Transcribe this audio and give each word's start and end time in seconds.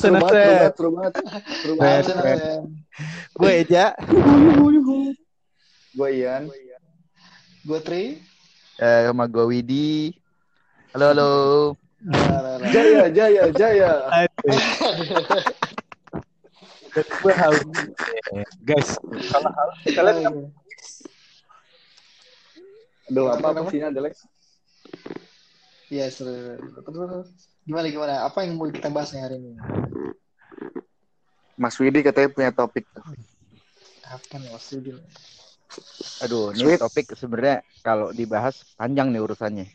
Seru 0.00 0.16
banget, 0.16 0.72
seru 0.80 0.90
banget, 0.96 1.12
banget. 2.16 2.40
Gue 3.36 3.50
Eja. 3.60 3.92
Gue 5.96 6.08
Ian. 6.16 6.48
Gue 7.68 7.78
Tri. 7.84 8.16
Eh, 8.80 9.00
sama 9.04 9.28
gue 9.28 9.44
Widi. 9.44 10.16
Halo, 10.96 11.12
halo. 11.12 11.32
Jaya, 12.72 13.12
Jaya, 13.12 13.52
Jaya. 13.52 13.92
Gue 17.20 17.34
haus. 17.36 17.60
Guys, 18.64 18.96
kalau 19.28 19.50
haus 19.52 19.76
kalian 19.84 20.48
Aduh, 23.12 23.26
apa 23.36 23.52
maksudnya 23.52 23.92
Alex? 23.92 24.24
Iya, 25.92 26.08
seru. 26.08 26.56
Terus, 26.88 27.49
Gimana, 27.64 27.86
gimana? 27.92 28.14
Apa 28.24 28.44
yang 28.44 28.56
mau 28.56 28.66
kita 28.72 28.88
bahas 28.88 29.12
nih 29.12 29.22
hari 29.22 29.36
ini? 29.36 29.52
Mas 31.60 31.76
Widi 31.76 32.00
katanya 32.00 32.28
punya 32.32 32.50
topik. 32.50 32.88
Apa 34.08 34.34
nih, 34.40 34.48
Mas 34.48 34.66
Rudi? 34.72 34.96
Aduh, 36.24 36.50
ini 36.56 36.66
Sweet. 36.66 36.80
topik 36.82 37.06
sebenarnya 37.14 37.62
kalau 37.84 38.10
dibahas 38.10 38.64
panjang 38.74 39.12
nih 39.12 39.22
urusannya. 39.22 39.66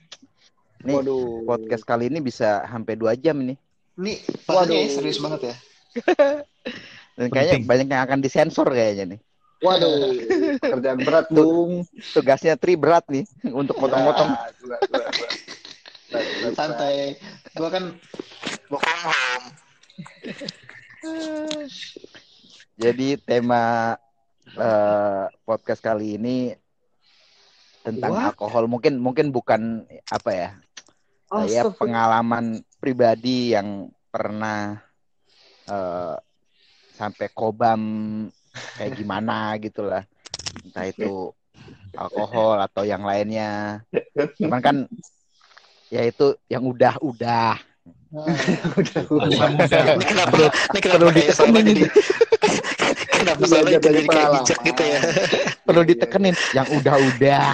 Nih, 0.85 0.95
Waduh. 0.97 1.45
podcast 1.47 1.87
kali 1.87 2.11
ini 2.11 2.19
bisa 2.19 2.65
sampai 2.67 2.99
dua 2.99 3.15
jam 3.15 3.37
ini. 3.41 3.55
Ini 3.95 4.13
Waduh. 4.49 4.85
serius 4.91 5.21
banget 5.23 5.53
ya. 5.53 5.55
Dan 7.15 7.31
kayaknya 7.31 7.63
Penting. 7.63 7.69
banyak 7.69 7.87
yang 7.87 8.03
akan 8.03 8.19
disensor 8.19 8.67
kayaknya 8.67 9.15
nih. 9.15 9.19
Waduh, 9.63 10.19
pekerjaan 10.61 10.99
berat, 10.99 11.25
Bung. 11.31 11.87
Tugasnya 12.11 12.59
Tri 12.59 12.75
berat 12.75 13.07
nih 13.07 13.23
untuk 13.61 13.79
potong-potong. 13.79 14.35
Ah, 14.35 14.51
Santai. 16.53 17.17
Gue 17.55 17.69
kan 17.71 17.83
home. 18.71 19.45
Jadi 22.75 23.15
tema 23.23 23.95
eh, 24.49 25.23
podcast 25.47 25.79
kali 25.79 26.19
ini 26.19 26.51
tentang 27.85 28.11
What? 28.13 28.35
alkohol. 28.35 28.65
Mungkin 28.67 28.99
mungkin 28.99 29.29
bukan 29.31 29.85
apa 30.11 30.31
ya? 30.33 30.49
Oh, 31.33 31.41
ya 31.45 31.65
Astagfirullah. 31.65 31.79
pengalaman 31.79 32.45
pribadi 32.77 33.55
yang 33.55 33.89
pernah 34.11 34.79
eh, 35.69 36.15
sampai 36.95 37.27
kobam 37.31 37.81
kayak 38.79 38.95
gimana 38.97 39.51
gitulah. 39.63 40.03
Entah 40.63 40.85
itu 40.87 41.31
alkohol 41.95 42.59
atau 42.59 42.83
yang 42.83 43.03
lainnya. 43.03 43.83
Cuman 44.39 44.59
kan 44.63 44.77
ya 45.89 46.01
itu 46.05 46.35
yang 46.49 46.63
udah-udah. 48.79 49.49
Ini 49.95 50.05
kenapa 50.07 50.33
lu? 50.39 50.47
Ini 50.47 50.79
kenapa 50.79 50.99
Perlu 51.03 51.11
kayak 51.11 51.33
soalnya 51.35 51.61
ditekenin 51.61 51.65
jadi 51.65 51.85
kenapa 53.11 53.43
dari 53.43 53.73
jadi 53.81 54.01
kayak 54.07 54.29
bijak 54.39 54.59
gitu 54.63 54.83
ya? 54.85 54.99
Perlu 55.65 55.81
ditekenin 55.83 56.35
yang 56.55 56.67
udah-udah. 56.69 57.47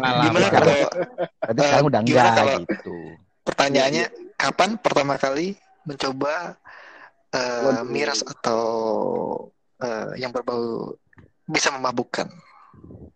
Gimana 0.00 0.46
kalau 0.48 0.74
Tapi 1.42 1.58
sekarang 1.60 1.86
udah 1.90 2.00
enggak 2.00 2.34
gitu. 2.64 2.96
pertanyaannya 3.42 4.04
kapan 4.38 4.70
pertama 4.78 5.14
kali 5.18 5.58
mencoba 5.84 6.56
eh, 7.34 7.82
miras 7.90 8.22
atau 8.22 8.62
eh, 9.82 10.22
yang 10.22 10.30
berbau 10.30 10.94
bisa 11.50 11.74
memabukkan? 11.74 12.30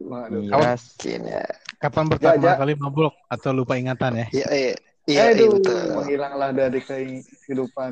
Waduh. 0.02 0.42
Miras. 0.44 0.92
Mungkin 0.98 1.20
ya. 1.30 1.46
Kapan 1.76 2.06
pertama 2.08 2.40
Ja, 2.40 2.52
Ja. 2.52 2.60
kali 2.60 2.74
mabuk 2.76 3.12
atau 3.28 3.50
lupa 3.52 3.76
ingatan 3.76 4.24
ya? 4.24 4.26
Iya, 4.32 4.46
iya, 4.48 4.72
iya, 5.06 5.22
iya, 5.32 5.32
Aduh, 5.36 5.50
betul. 5.56 5.80
menghilanglah 5.96 6.50
dari 6.52 6.80
kehidupan. 6.80 7.90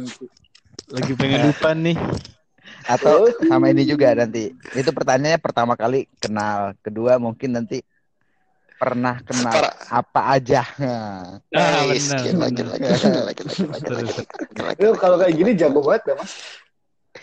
Lagi 0.91 1.13
pengen 1.17 1.41
lupa 1.49 1.71
nih. 1.73 1.97
Atau 2.85 3.33
sama 3.49 3.73
ini 3.73 3.85
juga 3.89 4.13
nanti. 4.13 4.53
Itu 4.77 4.91
pertanyaannya 4.93 5.41
pertama 5.41 5.73
kali 5.77 6.05
kenal, 6.21 6.77
kedua 6.85 7.17
mungkin 7.17 7.57
nanti 7.57 7.81
pernah 8.77 9.23
kenal 9.25 9.55
Para- 9.65 9.77
apa 9.89 10.21
aja. 10.37 10.63
Ah, 10.77 11.41
Nice. 11.87 12.11
benar, 12.11 12.23
Gila, 12.29 12.47
benar. 12.51 12.51
gila, 12.51 12.75
gila, 12.77 12.97
gila, 12.99 13.33
gila, 13.33 13.33
gila, 13.33 13.53
gila, 13.55 13.79
Terus, 13.89 14.11
gila, 14.11 14.33
gila, 14.53 14.73
Lu 14.75 14.91
gila. 14.91 14.97
kalau 15.01 15.17
kayak 15.17 15.35
gini 15.39 15.51
jago 15.57 15.81
banget 15.81 16.03
ya, 16.11 16.15
Mas. 16.19 16.33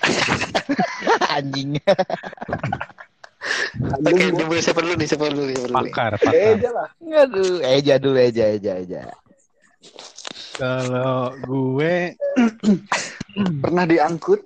Anjing. 1.35 1.77
Oke, 3.81 4.23
dulu 4.31 4.53
siapa 4.57 4.79
dulu 4.81 4.93
nih? 4.97 5.07
Siapa 5.09 5.25
dulu? 5.29 5.41
Siapa 5.49 5.65
dulu? 5.67 5.79
nih? 5.81 5.93
Pakar, 5.93 6.11
Eh, 6.13 6.19
pakar. 6.21 6.51
aja 6.57 6.69
lah. 6.69 6.89
Aduh, 7.25 7.57
eja 7.61 7.93
dulu 7.97 8.17
eja 8.17 8.45
eja 8.53 8.73
eja. 8.77 9.01
Kalau 10.55 11.33
gue 11.39 12.13
Pernah 13.63 13.85
diangkut? 13.87 14.41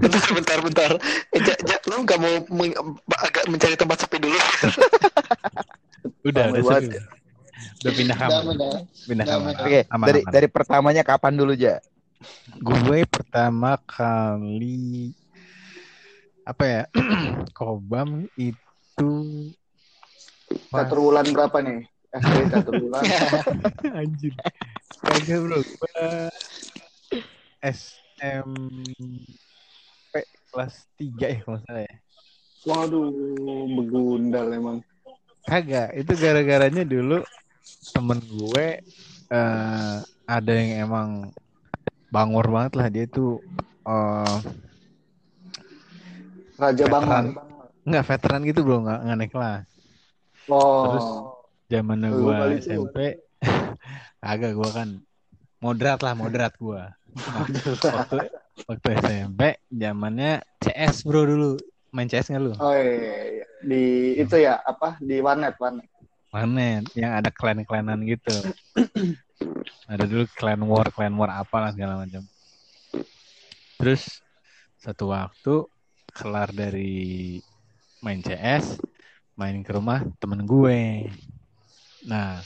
Bentar, 0.00 0.26
bentar, 0.32 0.58
bentar. 0.64 0.90
Eh, 1.30 1.40
ja, 1.44 1.54
ja, 1.68 1.76
lu 1.86 2.02
nggak 2.02 2.18
mau 2.18 2.34
meng- 2.50 2.76
agak 3.22 3.44
mencari 3.46 3.76
tempat 3.76 4.02
sepi 4.02 4.18
dulu? 4.18 4.38
udah 6.26 6.44
udah 6.50 6.62
sepi. 6.64 6.96
Udah 7.84 7.92
pindah 7.92 8.16
kamar. 8.16 8.42
Pindah 9.04 9.26
kamar. 9.28 9.52
Oke, 9.62 9.80
dari 9.84 10.20
aman. 10.24 10.32
dari 10.32 10.48
pertamanya 10.50 11.02
kapan 11.04 11.34
dulu, 11.36 11.52
Ja? 11.54 11.78
Gue 12.58 13.04
pertama 13.04 13.76
kali 13.84 15.12
apa 16.46 16.64
ya? 16.64 16.82
Kobam 17.58 18.30
itu 18.38 19.10
Satu 20.70 21.10
bulan 21.10 21.26
berapa 21.34 21.58
nih? 21.58 21.82
SD 22.16 22.36
satu 22.48 22.70
bulan. 22.80 23.02
anjir. 23.98 24.32
Kagak 25.02 25.38
bro, 25.42 25.58
SMP 27.60 28.20
kelas 30.54 30.74
3 30.96 31.26
ya 31.34 31.38
kalau 31.44 31.60
salah 31.66 31.84
ya. 31.84 31.96
Waduh, 32.66 33.10
begundal 33.78 34.46
emang. 34.54 34.78
Kagak, 35.46 35.94
itu 35.94 36.12
gara-garanya 36.18 36.82
dulu 36.82 37.22
temen 37.94 38.18
gue 38.22 38.66
eh 39.26 39.96
ada 40.26 40.52
yang 40.54 40.86
emang 40.86 41.08
bangor 42.10 42.46
banget 42.50 42.72
lah 42.78 42.88
dia 42.90 43.06
tuh 43.10 43.42
eh 43.86 44.38
Raja 46.56 46.84
Veteran. 46.84 47.24
Bangun. 47.30 47.44
nggak 47.86 48.04
veteran 48.04 48.40
gitu 48.42 48.60
bro 48.60 48.82
nggak 48.82 48.98
nggak 49.00 49.16
naik 49.16 49.32
kelas 49.32 49.64
Oh. 50.46 50.82
Terus 50.86 51.06
zamannya 51.66 52.08
Lu 52.08 52.30
gue. 52.30 52.38
SMP 52.62 52.96
agak 54.22 54.54
gue 54.54 54.70
kan 54.70 54.88
moderat 55.58 55.98
lah 56.00 56.14
moderat 56.14 56.54
gue 56.54 56.82
waktu 57.16 58.30
waktu 58.64 58.88
SMP 59.02 59.40
zamannya 59.68 60.38
CS 60.60 61.02
bro 61.02 61.22
dulu 61.22 61.50
main 61.90 62.06
CS 62.06 62.30
nggak 62.30 62.42
lu 62.42 62.52
Oh 62.56 62.70
iya, 62.70 62.86
iya, 62.86 63.16
iya. 63.32 63.46
Di 63.58 63.82
itu 64.16 64.36
ya, 64.36 64.60
apa? 64.60 64.94
Di 64.98 65.18
warnet, 65.18 65.58
warnet. 65.58 65.86
mana 66.28 66.84
yang 66.92 67.12
ada 67.16 67.30
klan-klanan 67.32 68.02
gitu 68.04 68.34
ada 69.90 70.04
dulu 70.04 70.26
clan 70.34 70.60
war 70.62 70.90
clan 70.90 71.14
war 71.14 71.32
apalah 71.32 71.72
segala 71.72 71.96
macam 71.98 72.22
terus 73.76 74.20
satu 74.76 75.10
waktu 75.10 75.64
kelar 76.16 76.48
dari 76.48 77.36
main 78.00 78.24
CS 78.24 78.80
main 79.36 79.60
ke 79.60 79.70
rumah 79.76 80.00
temen 80.16 80.48
gue. 80.48 81.12
Nah 82.08 82.40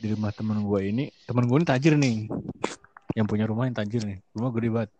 di 0.00 0.06
rumah 0.08 0.32
temen 0.32 0.64
gue 0.64 0.80
ini 0.88 1.04
temen 1.28 1.44
gue 1.44 1.56
ini 1.60 1.68
tajir 1.68 1.94
nih. 2.00 2.32
Yang 3.12 3.26
punya 3.28 3.44
rumah 3.44 3.68
yang 3.68 3.76
tajir 3.76 4.00
nih. 4.08 4.24
Rumah 4.32 4.50
gede 4.56 4.68
banget. 4.72 4.90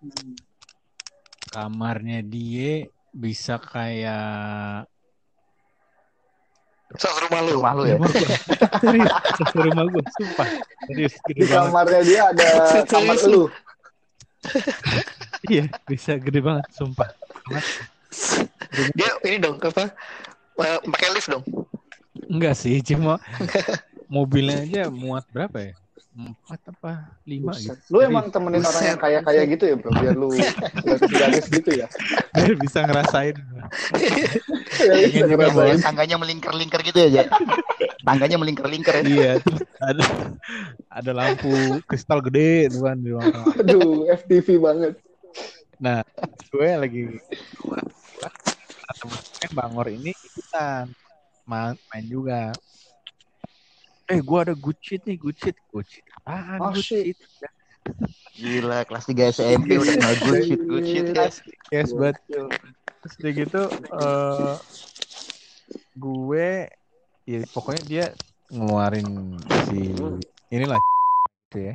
Kamarnya 1.48 2.20
dia 2.20 2.84
bisa 3.14 3.56
kayak 3.56 4.84
Soal 6.94 7.26
rumah 7.26 7.40
lu. 7.42 7.50
Rumah 7.58 7.72
lu 7.72 7.82
ya? 7.88 7.96
rumah 7.96 8.10
gue 8.12 8.28
serius 8.84 9.12
rumah 9.56 9.84
gue 9.88 10.04
sumpah. 10.20 10.48
Serius 10.92 11.14
gede 11.24 11.40
Di 11.40 11.46
kamarnya 11.48 12.00
dia 12.04 12.20
ada 12.28 12.48
kamar 12.84 13.16
lu. 13.24 13.48
iya 15.48 15.64
bisa 15.88 16.20
gede 16.20 16.44
banget 16.44 16.68
sumpah 16.76 17.08
Dia 18.94 19.10
ini 19.24 19.36
dong 19.38 19.56
apa? 19.62 19.90
Eh, 20.54 20.78
pakai 20.86 21.08
lift 21.14 21.30
dong. 21.30 21.44
enggak 22.24 22.54
sih 22.56 22.80
cuma 22.80 23.18
mobilnya 24.14 24.64
aja 24.64 24.82
muat 24.88 25.26
berapa 25.28 25.58
ya 25.60 25.74
empat 26.14 26.60
apa 26.70 27.10
lima 27.26 27.50
gitu 27.58 27.74
Buset. 27.74 27.78
Lu 27.90 27.98
emang 27.98 28.30
temenin 28.30 28.62
orang 28.62 28.84
yang 28.86 28.98
kaya-kaya 29.02 29.42
gitu 29.50 29.64
ya, 29.66 29.74
bro? 29.74 29.90
Biar 29.98 30.14
lu 30.14 30.30
gratis-gratis 30.30 31.50
gitu 31.50 31.70
ya. 31.74 31.86
biar 32.38 32.54
bisa 32.54 32.78
ngerasain 32.86 33.34
Ya, 34.84 34.94
bisa 35.10 35.26
ngerasain. 35.26 35.78
Tangganya 35.82 36.16
melingkar-lingkar 36.22 36.86
gitu 36.86 36.98
ya, 37.02 37.08
Ja? 37.10 37.24
Tangganya 38.06 38.38
melingkar-lingkar 38.38 38.94
ya. 39.00 39.02
iya 39.02 39.30
ada 39.82 40.04
ada 40.86 41.10
lampu 41.10 41.82
kristal 41.90 42.22
gede 42.22 42.70
tuh 42.70 42.86
kan 42.86 42.94
di. 42.94 43.10
Aduh, 43.58 44.06
FTV 44.06 44.62
banget. 44.62 44.94
nah 45.82 46.06
gue 46.54 46.68
lagi 46.78 47.02
temen 48.92 49.20
bangor 49.52 49.86
ini 49.88 50.12
ikutan. 50.12 50.90
Main, 51.44 51.76
main 51.92 52.04
juga. 52.04 52.52
Eh 54.04 54.20
gue 54.20 54.38
ada 54.40 54.52
good 54.52 54.76
shit 54.80 55.00
nih 55.08 55.16
good 55.16 55.36
shit. 55.36 55.56
Good 55.72 55.88
shit 55.88 56.04
apaan? 56.20 56.58
Oh, 56.60 56.70
good 56.72 56.84
shit. 56.84 57.16
shit. 57.16 57.52
Gila, 58.34 58.82
kelas 58.88 59.04
3 59.06 59.30
SMP 59.30 59.78
udah 59.78 59.94
kenal 60.00 60.16
good 60.24 60.40
shit, 60.44 60.60
good 60.64 60.84
shit 60.88 61.06
ya. 61.12 61.28
Yes, 61.72 61.92
but 61.94 62.16
terus 63.04 63.14
udah 63.20 63.32
gitu 63.36 63.62
eh 64.00 64.56
gue 65.92 66.48
ya 67.28 67.40
pokoknya 67.52 67.82
dia 67.84 68.04
ngeluarin 68.48 69.36
si 69.68 69.92
inilah 70.48 70.80
gitu 71.52 71.58
ya 71.68 71.74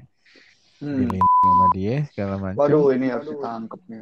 Hmm. 0.79 0.95
dilindungi 0.95 1.39
sama 1.43 1.67
dia 1.75 1.95
segala 2.11 2.33
macam 2.39 2.59
Waduh, 2.59 2.85
ini 2.95 3.07
harus 3.11 3.27
ditangkep 3.27 3.81
nih. 3.91 3.99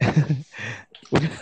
Udah 1.14 1.32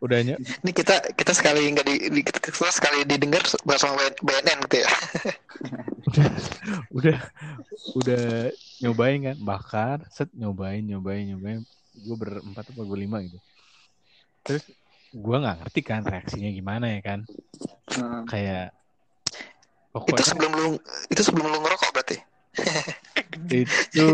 udah 0.00 0.18
ny- 0.24 0.40
Ini 0.40 0.72
kita 0.72 0.96
kita 1.12 1.32
sekali 1.36 1.68
nggak 1.76 1.84
di, 1.84 1.94
di 2.08 2.20
kita 2.24 2.40
sekali 2.72 3.04
didengar 3.04 3.44
bersama 3.68 4.00
BNN 4.24 4.64
gitu 4.64 4.80
ya. 4.80 4.90
udah 6.98 7.18
udah 8.00 8.24
nyobain 8.80 9.20
kan 9.28 9.36
bakar 9.44 9.98
set 10.08 10.32
nyobain 10.32 10.80
nyobain 10.80 11.28
nyobain 11.28 11.60
gue 11.94 12.16
berempat 12.16 12.72
apa 12.72 12.80
gue 12.80 12.98
lima 12.98 13.20
gitu 13.24 13.38
terus 14.40 14.64
gue 15.12 15.36
nggak 15.36 15.56
ngerti 15.64 15.80
kan 15.84 16.00
reaksinya 16.04 16.50
gimana 16.50 16.86
ya 16.96 17.00
kan 17.04 17.20
Nah, 17.94 18.24
kayak 18.26 18.72
Itu 18.72 19.92
pokoknya 19.94 20.26
sebelum 20.26 20.52
lu 20.58 20.68
itu 21.12 21.22
sebelum 21.22 21.46
lu 21.52 21.58
ngerokok 21.62 21.90
berarti. 21.94 22.16
itu 23.50 24.06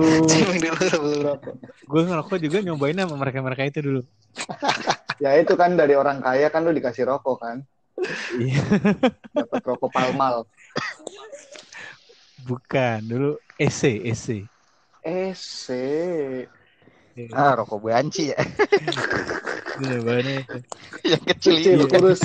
gue 1.84 2.02
ngerokok 2.06 2.38
juga 2.40 2.58
nyobain 2.64 2.96
sama 2.96 3.16
mereka 3.18 3.38
mereka 3.44 3.62
itu 3.68 3.78
dulu 3.80 4.02
ya 5.24 5.36
itu 5.36 5.52
kan 5.58 5.74
dari 5.74 5.92
orang 5.98 6.22
kaya 6.22 6.48
kan 6.48 6.62
lu 6.62 6.70
dikasih 6.70 7.02
rokok 7.04 7.42
kan. 7.42 7.56
Iya. 8.38 8.62
Dapat 9.36 9.60
rokok 9.66 9.90
palmal. 9.92 10.46
bukan 12.46 12.98
dulu 13.04 13.30
EC 13.60 14.00
EC 14.06 14.48
EC. 15.04 15.64
Ah, 17.36 17.52
rokok 17.58 17.84
banci 17.84 18.32
ya. 18.32 18.38
Nyobainnya 19.82 20.40
itu. 20.40 20.56
Yang 21.04 21.22
kecil 21.36 21.54
Kecil, 21.58 21.76
ini. 21.76 21.84
kurus. 21.90 22.20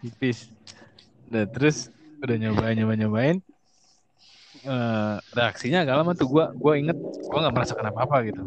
tipis 0.00 0.48
nah 1.28 1.44
terus 1.44 1.92
udah 2.24 2.36
nyobain 2.40 2.72
nyobain 2.74 2.98
nyobain 3.04 3.36
Eh, 4.60 5.14
reaksinya 5.32 5.78
agak 5.88 5.96
lama 6.04 6.12
tuh 6.12 6.28
gue 6.28 6.44
gue 6.52 6.72
inget 6.84 6.96
gue 7.00 7.38
nggak 7.40 7.54
merasakan 7.56 7.86
apa 7.88 8.00
apa 8.04 8.16
gitu 8.28 8.42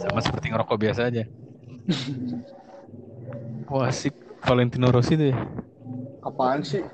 sama 0.00 0.20
seperti 0.24 0.46
ngerokok 0.50 0.78
biasa 0.80 1.00
aja 1.12 1.22
wah 3.70 3.90
si 3.92 4.08
Valentino 4.46 4.88
Rossi 4.90 5.14
tuh 5.20 5.28
ya 5.32 5.36
Apaan 6.22 6.62
sih? 6.64 6.84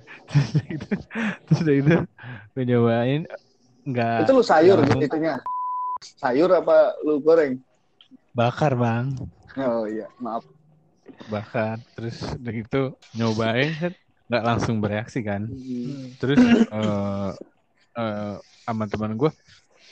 terus 0.28 0.48
udah 0.54 0.64
gitu 0.70 0.86
terus 1.46 1.58
udah 1.64 1.74
gitu 1.80 1.94
gue 2.54 2.62
nyobain 2.68 3.20
nggak 3.88 4.22
Itu 4.24 4.30
lu 4.36 4.42
sayur 4.44 4.76
langsung 4.80 5.02
itunya. 5.04 5.34
Sayur 6.20 6.50
apa 6.52 6.76
lu 7.06 7.22
goreng? 7.22 7.52
bakar 8.38 8.72
bang 8.80 9.06
Oh 9.56 9.84
iya, 9.88 10.08
maaf. 10.20 10.44
bakar 11.32 11.76
terus 11.94 12.16
udah 12.38 12.52
gitu 12.60 12.78
nyobain 13.16 13.70
set, 13.80 13.94
nggak 14.32 14.42
langsung 14.42 14.80
bereaksi 14.80 15.20
kan 15.20 15.44
Hmm. 15.44 16.16
terus 16.16 16.40
eh 16.40 17.30
eh, 17.92 18.34
sama 18.64 18.88
teman 18.88 19.12
gue 19.12 19.28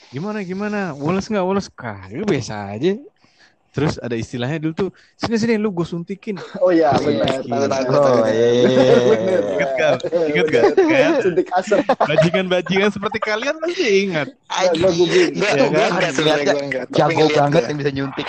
gimana 0.09 0.41
gimana 0.41 0.79
woles 0.91 1.29
nggak 1.29 1.45
woles 1.45 1.69
kagak 1.69 2.25
biasa 2.25 2.73
aja 2.73 2.97
terus 3.71 3.95
ada 3.95 4.11
istilahnya 4.13 4.59
dulu 4.59 4.73
tuh 4.75 4.89
sini 5.15 5.37
sini 5.37 5.55
lu 5.55 5.71
gue 5.71 5.85
suntikin 5.85 6.35
Oh 6.59 6.73
iya, 6.73 6.91
Iya, 6.91 7.21
benar. 7.21 7.39
tahu, 7.39 7.47
tahu, 7.47 7.85
Benar. 7.87 8.03
Oh, 8.11 8.27
iya, 8.27 8.47
iya, 8.49 8.65
iya. 8.67 8.95
Benar. 8.99 9.41
Ingat 9.47 9.71
gak? 9.71 9.93
Ingat 10.27 10.45
gak? 10.49 10.63
Kayak 10.75 11.11
Suntik 11.23 11.47
asap. 11.53 11.79
bajingan-bajingan 12.01 12.89
seperti 12.91 13.17
kalian 13.21 13.55
pasti 13.57 13.85
ingat 14.03 14.27
Ya 14.27 14.71
gue 14.75 14.91
kan? 16.43 16.51
gue. 16.51 16.65
Tapi 16.83 16.91
Jago 16.91 17.25
banget 17.31 17.63
yang 17.63 17.77
bisa 17.79 17.91
nyuntik. 17.93 18.27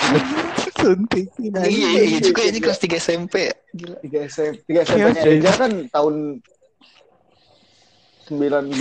Suntikin 0.82 1.52
aja. 1.52 1.64
Iya, 1.64 1.88
iya 2.02 2.18
juga 2.18 2.42
ini 2.42 2.58
kelas 2.58 2.78
3 2.78 2.98
SMP. 2.98 3.34
Gila. 3.70 3.96
Tiga 4.00 4.18
SMP, 4.26 4.58
tiga 4.64 4.80
SMP 4.82 4.98
nya 5.00 5.12
Iya, 5.14 5.32
Eja 5.32 5.52
kan 5.54 5.72
tahun 5.88 6.14
19 8.28 8.74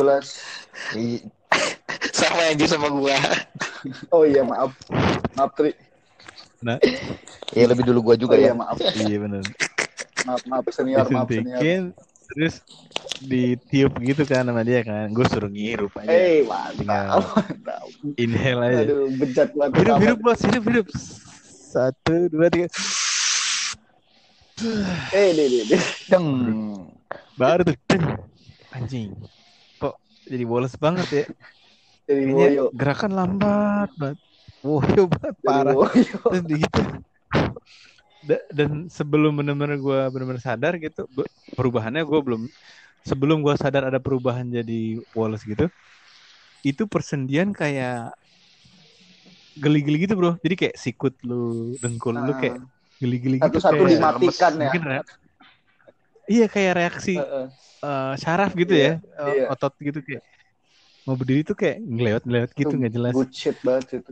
Iya. 0.94 1.19
Sama 2.13 2.42
aja 2.48 2.65
sama 2.65 2.88
gua. 2.89 3.13
Oh 4.09 4.24
iya 4.24 4.42
maaf. 4.42 4.71
Maaf 5.33 5.51
Tri. 5.53 5.74
nah 6.59 6.77
Ya 7.50 7.65
lebih 7.65 7.81
dulu 7.83 8.00
gua 8.03 8.15
juga 8.15 8.33
oh 8.33 8.39
iya 8.39 8.53
ya. 8.53 8.53
maaf. 8.53 8.77
iya 8.77 9.18
benar 9.18 9.42
Maaf 10.24 10.42
maaf 10.45 10.65
senior 10.69 11.09
maaf 11.09 11.25
senior. 11.25 11.89
terus 12.30 12.62
ditiup 13.19 13.98
gitu 14.00 14.24
kan 14.24 14.45
sama 14.45 14.62
dia 14.62 14.81
kan 14.81 15.09
gue 15.09 15.25
suruh 15.25 15.50
ngirup 15.50 15.89
aja 15.95 16.07
Eh 16.07 16.45
Tinggal 16.77 17.18
mantap. 17.18 17.25
Mantap. 17.33 17.86
inhale 18.15 18.62
aja 18.63 18.81
Aduh 18.83 19.09
bejat 19.12 19.50
banget. 19.51 19.74
hidup 19.75 19.98
hidup 20.00 20.19
bos 20.21 20.39
hidup 20.39 20.63
hidup 20.63 20.88
satu 21.71 22.27
dua 22.27 22.51
tiga 22.51 22.68
Eh 25.09 25.29
deh 25.33 25.47
deh 25.47 25.63
deh. 25.65 25.81
Deng. 26.06 26.27
baru 27.33 27.65
tuh 27.65 27.75
deng. 27.88 28.06
anjing 28.69 29.12
kok 29.77 29.95
jadi 30.23 30.44
boles 30.45 30.75
banget 30.75 31.07
ya 31.09 31.25
Jadi 32.06 32.23
boyo. 32.29 32.63
gerakan 32.71 33.12
lambat 33.12 33.89
banget 33.95 34.19
woyo 34.62 35.03
banget 35.07 35.35
parah 35.41 35.73
boyo. 35.73 35.89
terus 36.29 36.44
gitu 36.45 36.81
Da- 38.21 38.45
dan 38.53 38.85
sebelum 38.85 39.33
benar-benar 39.33 39.75
gue 39.75 40.00
benar-benar 40.13 40.39
sadar 40.39 40.77
gitu 40.77 41.09
gua- 41.09 41.25
perubahannya 41.51 42.06
gue 42.06 42.19
belum 42.21 42.41
sebelum 43.01 43.41
gue 43.41 43.56
sadar 43.57 43.89
ada 43.89 43.97
perubahan 43.97 44.45
jadi 44.45 45.01
Wallace 45.12 45.41
gitu 45.44 45.65
itu 46.62 46.85
persendian 46.85 47.50
kayak 47.50 48.13
geli-geli 49.57 49.98
gitu 50.07 50.13
bro 50.15 50.31
jadi 50.39 50.56
kayak 50.56 50.75
sikut 50.80 51.13
lu 51.27 51.75
dengkul 51.83 52.15
lu 52.15 52.33
kayak 52.38 52.57
geli-geli 53.01 53.38
gitu 53.44 53.59
Satu-satu 53.59 53.81
kayak 53.83 53.92
dimatikan 54.00 54.51
ya. 54.56 54.71
mungkin 54.71 54.81
iya 56.31 56.45
kayak 56.48 56.74
reaksi 56.80 57.12
Heeh. 57.19 57.45
eh, 57.83 58.13
syaraf 58.21 58.51
gitu 58.56 58.74
Iya, 58.74 58.92
ya 59.01 59.27
iya. 59.27 59.45
otot 59.51 59.74
gitu 59.81 60.00
kayak 60.06 60.24
mau 61.03 61.15
berdiri 61.18 61.42
tuh 61.44 61.57
kayak 61.57 61.77
ngelewat 61.81 62.24
ngelewat 62.27 62.51
gitu 62.56 62.71
Itu 62.71 62.75
nggak 62.80 62.94
jelas 62.94 63.15
banget 63.65 63.88
itu. 64.00 64.12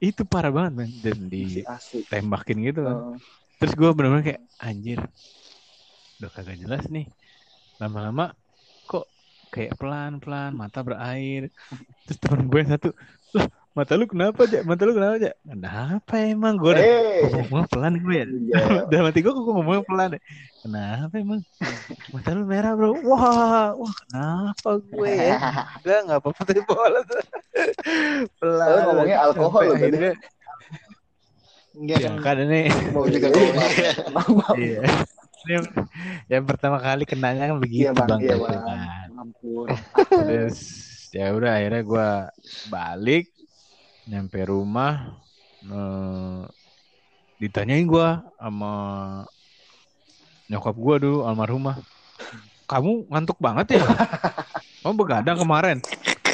itu 0.00 0.22
parah 0.24 0.52
banget 0.52 0.72
man 0.78 0.90
dan 1.04 1.18
Si 1.32 1.60
asli. 1.64 2.00
ditembakin 2.08 2.56
gitu 2.64 2.80
kan 2.88 2.96
Heeh. 2.96 3.16
terus 3.60 3.72
gue 3.76 3.88
bener-bener 3.96 4.24
kayak 4.24 4.42
anjir 4.60 4.98
udah 6.20 6.30
kagak 6.36 6.56
jelas 6.60 6.84
nih 6.92 7.06
lama-lama 7.80 8.24
kok 8.88 9.06
kayak 9.52 9.72
pelan-pelan 9.80 10.52
mata 10.52 10.80
berair 10.86 11.48
terus 12.04 12.18
teman 12.22 12.48
gue 12.52 12.62
satu 12.68 12.88
lah 13.36 13.46
mata 13.80 13.96
lu 13.96 14.04
kenapa 14.04 14.44
aja 14.44 14.60
mata 14.60 14.82
lu 14.84 14.92
kenapa 14.92 15.14
aja 15.16 15.30
kenapa 15.40 16.12
emang? 16.20 16.54
Gue 16.54 16.76
udah 16.76 16.84
Eh. 16.84 17.24
kok 17.24 17.32
ngomong 17.32 17.64
pelan 17.66 17.94
gue 17.96 18.12
ya. 18.14 18.26
Iya. 18.28 18.60
dalam 18.92 19.04
hati 19.08 19.20
gue 19.20 19.32
kok 19.32 19.40
ngomong 19.42 19.84
pelan 19.84 20.10
ya. 20.12 20.20
Kenapa 20.60 21.14
emang? 21.16 21.40
Mata 22.12 22.30
lu 22.30 22.44
merah 22.44 22.72
bro. 22.76 22.92
Wah 23.00 23.72
wah 23.72 23.94
kenapa 24.04 24.68
gue 24.78 25.10
ya? 25.10 25.38
Enggak 25.80 25.98
nggak 26.04 26.18
apa-apa 26.20 26.40
tadi 26.44 26.60
bola 26.60 27.00
tuh 27.02 27.22
pelan 28.36 28.68
Lu 28.68 28.78
ngomongnya 28.84 29.16
alkohol 29.18 29.62
lu 29.64 29.72
tadi. 29.72 29.80
akhirnya. 29.80 30.12
Enggak 31.70 31.98
ya 32.02 32.10
kan 32.20 32.36
ini. 32.38 32.60
Mau 32.92 33.06
juga. 33.06 33.28
Iya. 34.60 34.82
Yang, 35.48 35.64
yang 36.28 36.44
pertama 36.44 36.76
kali 36.76 37.08
kenanya 37.08 37.48
kan 37.48 37.56
begitu 37.56 37.88
Iya 37.88 37.96
bang, 37.96 38.08
bang, 38.12 38.20
iya 38.20 38.36
bang. 38.36 39.08
Ampun. 39.16 39.66
Terus 40.28 40.58
ya 41.10 41.32
udah 41.32 41.56
akhirnya 41.56 41.82
gue 41.82 42.08
balik 42.68 43.24
nyampe 44.10 44.42
rumah 44.42 45.14
eh, 45.62 46.42
ditanyain 47.38 47.86
gue 47.86 48.08
sama 48.34 48.72
nyokap 50.46 50.74
gue 50.74 50.96
dulu 51.00 51.18
almarhumah 51.24 51.78
kamu 52.66 53.06
ngantuk 53.06 53.38
banget 53.38 53.78
ya 53.78 53.86
kamu 54.82 54.94
begadang 54.96 55.38
kemarin 55.38 55.78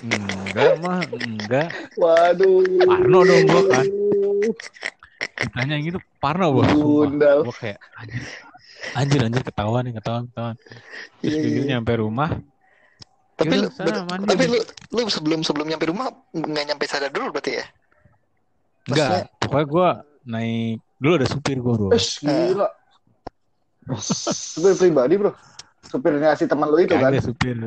enggak 0.03 0.73
mah 0.79 1.01
enggak 1.11 1.69
Waduh. 1.97 2.61
Parno 2.83 3.21
dong 3.23 3.45
gua 3.45 3.63
kan. 3.71 3.87
ditanya 5.37 5.77
gitu 5.81 5.99
Parno 6.17 6.53
bos 6.53 6.69
Gundal. 6.71 7.45
gue 7.45 7.55
kayak 7.55 7.79
anjir 7.95 8.23
anjir 8.95 9.21
anjir 9.23 9.43
ketahuan 9.43 9.83
nih 9.85 9.95
ketahuan 9.95 10.25
ketahuan 10.27 10.57
terus 11.19 11.33
Iya, 11.33 11.41
begitu 11.43 11.61
iya. 11.63 11.71
nyampe 11.75 11.93
rumah 11.97 12.31
Tapi 13.37 13.53
Yaudah, 13.53 13.61
lu, 13.61 13.69
sana 13.71 14.01
mandi. 14.09 14.27
tapi 14.27 14.45
lu 14.49 14.59
lu 14.91 15.01
sebelum 15.07 15.41
sebelum 15.45 15.67
nyampe 15.69 15.87
rumah 15.87 16.09
nggak 16.33 16.65
nyampe 16.73 16.85
sadar 16.89 17.13
dulu 17.13 17.31
berarti 17.31 17.61
ya? 17.61 17.67
enggak 18.87 19.27
pokoknya 19.43 19.67
gue 19.67 19.89
naik 20.25 20.79
dulu 20.97 21.13
ada 21.19 21.27
supir 21.27 21.59
gue 21.59 21.75
bro 21.75 21.91
Eh, 21.93 22.03
gila. 22.23 22.69
Supir 24.03 24.75
pribadi, 24.75 25.15
Bro. 25.15 25.31
Supirnya 25.83 26.35
si 26.35 26.47
teman 26.47 26.67
lu 26.67 26.83
itu 26.83 26.95
kan. 26.95 27.07
Kagak 27.07 27.23
supir 27.23 27.55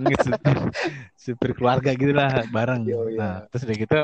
Nggak, 0.00 0.20
supir 0.24 0.56
supir 1.14 1.50
keluarga 1.52 1.92
gitu 1.92 2.10
lah 2.10 2.42
bareng 2.48 2.82
Yo, 2.84 3.06
iya. 3.06 3.18
nah 3.18 3.34
terus 3.48 3.68
udah 3.68 3.76
gitu 3.76 4.00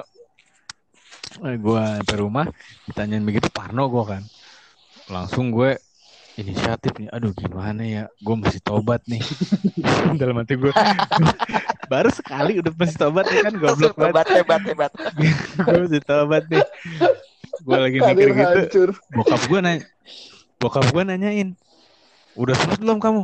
gue 1.34 1.82
sampai 1.99 2.16
rumah 2.16 2.46
ditanyain 2.87 3.25
begitu 3.25 3.49
Parno 3.50 3.90
gue 3.90 4.04
kan 4.06 4.23
langsung 5.08 5.50
gue 5.50 5.80
inisiatif 6.35 6.93
nih. 6.99 7.09
Aduh 7.14 7.31
gimana 7.35 7.83
ya? 7.85 8.05
Gue 8.23 8.35
mesti 8.38 8.59
tobat 8.59 9.03
nih. 9.07 9.23
Dalam 10.21 10.41
hati 10.43 10.59
gue 10.59 10.73
baru 11.93 12.11
sekali 12.11 12.59
udah 12.59 12.73
mesti 12.75 12.97
tobat 12.99 13.26
ya 13.31 13.41
kan 13.47 13.55
goblok 13.55 13.95
banget. 13.95 14.14
Hebat, 14.14 14.29
hebat, 14.35 14.62
hebat. 14.71 14.93
gue 15.62 15.79
mesti 15.87 16.00
tobat 16.03 16.45
nih. 16.50 16.64
Gue 17.62 17.76
lagi 17.79 17.99
mikir 18.03 18.29
gitu. 18.35 18.41
hancur. 18.43 18.91
bokap 19.14 19.43
gue 19.47 19.59
nanya 19.62 19.81
bokap 20.59 20.87
gue 20.91 21.03
nanyain 21.07 21.49
udah 22.35 22.55
sholat 22.59 22.79
belum 22.83 22.99
kamu? 22.99 23.23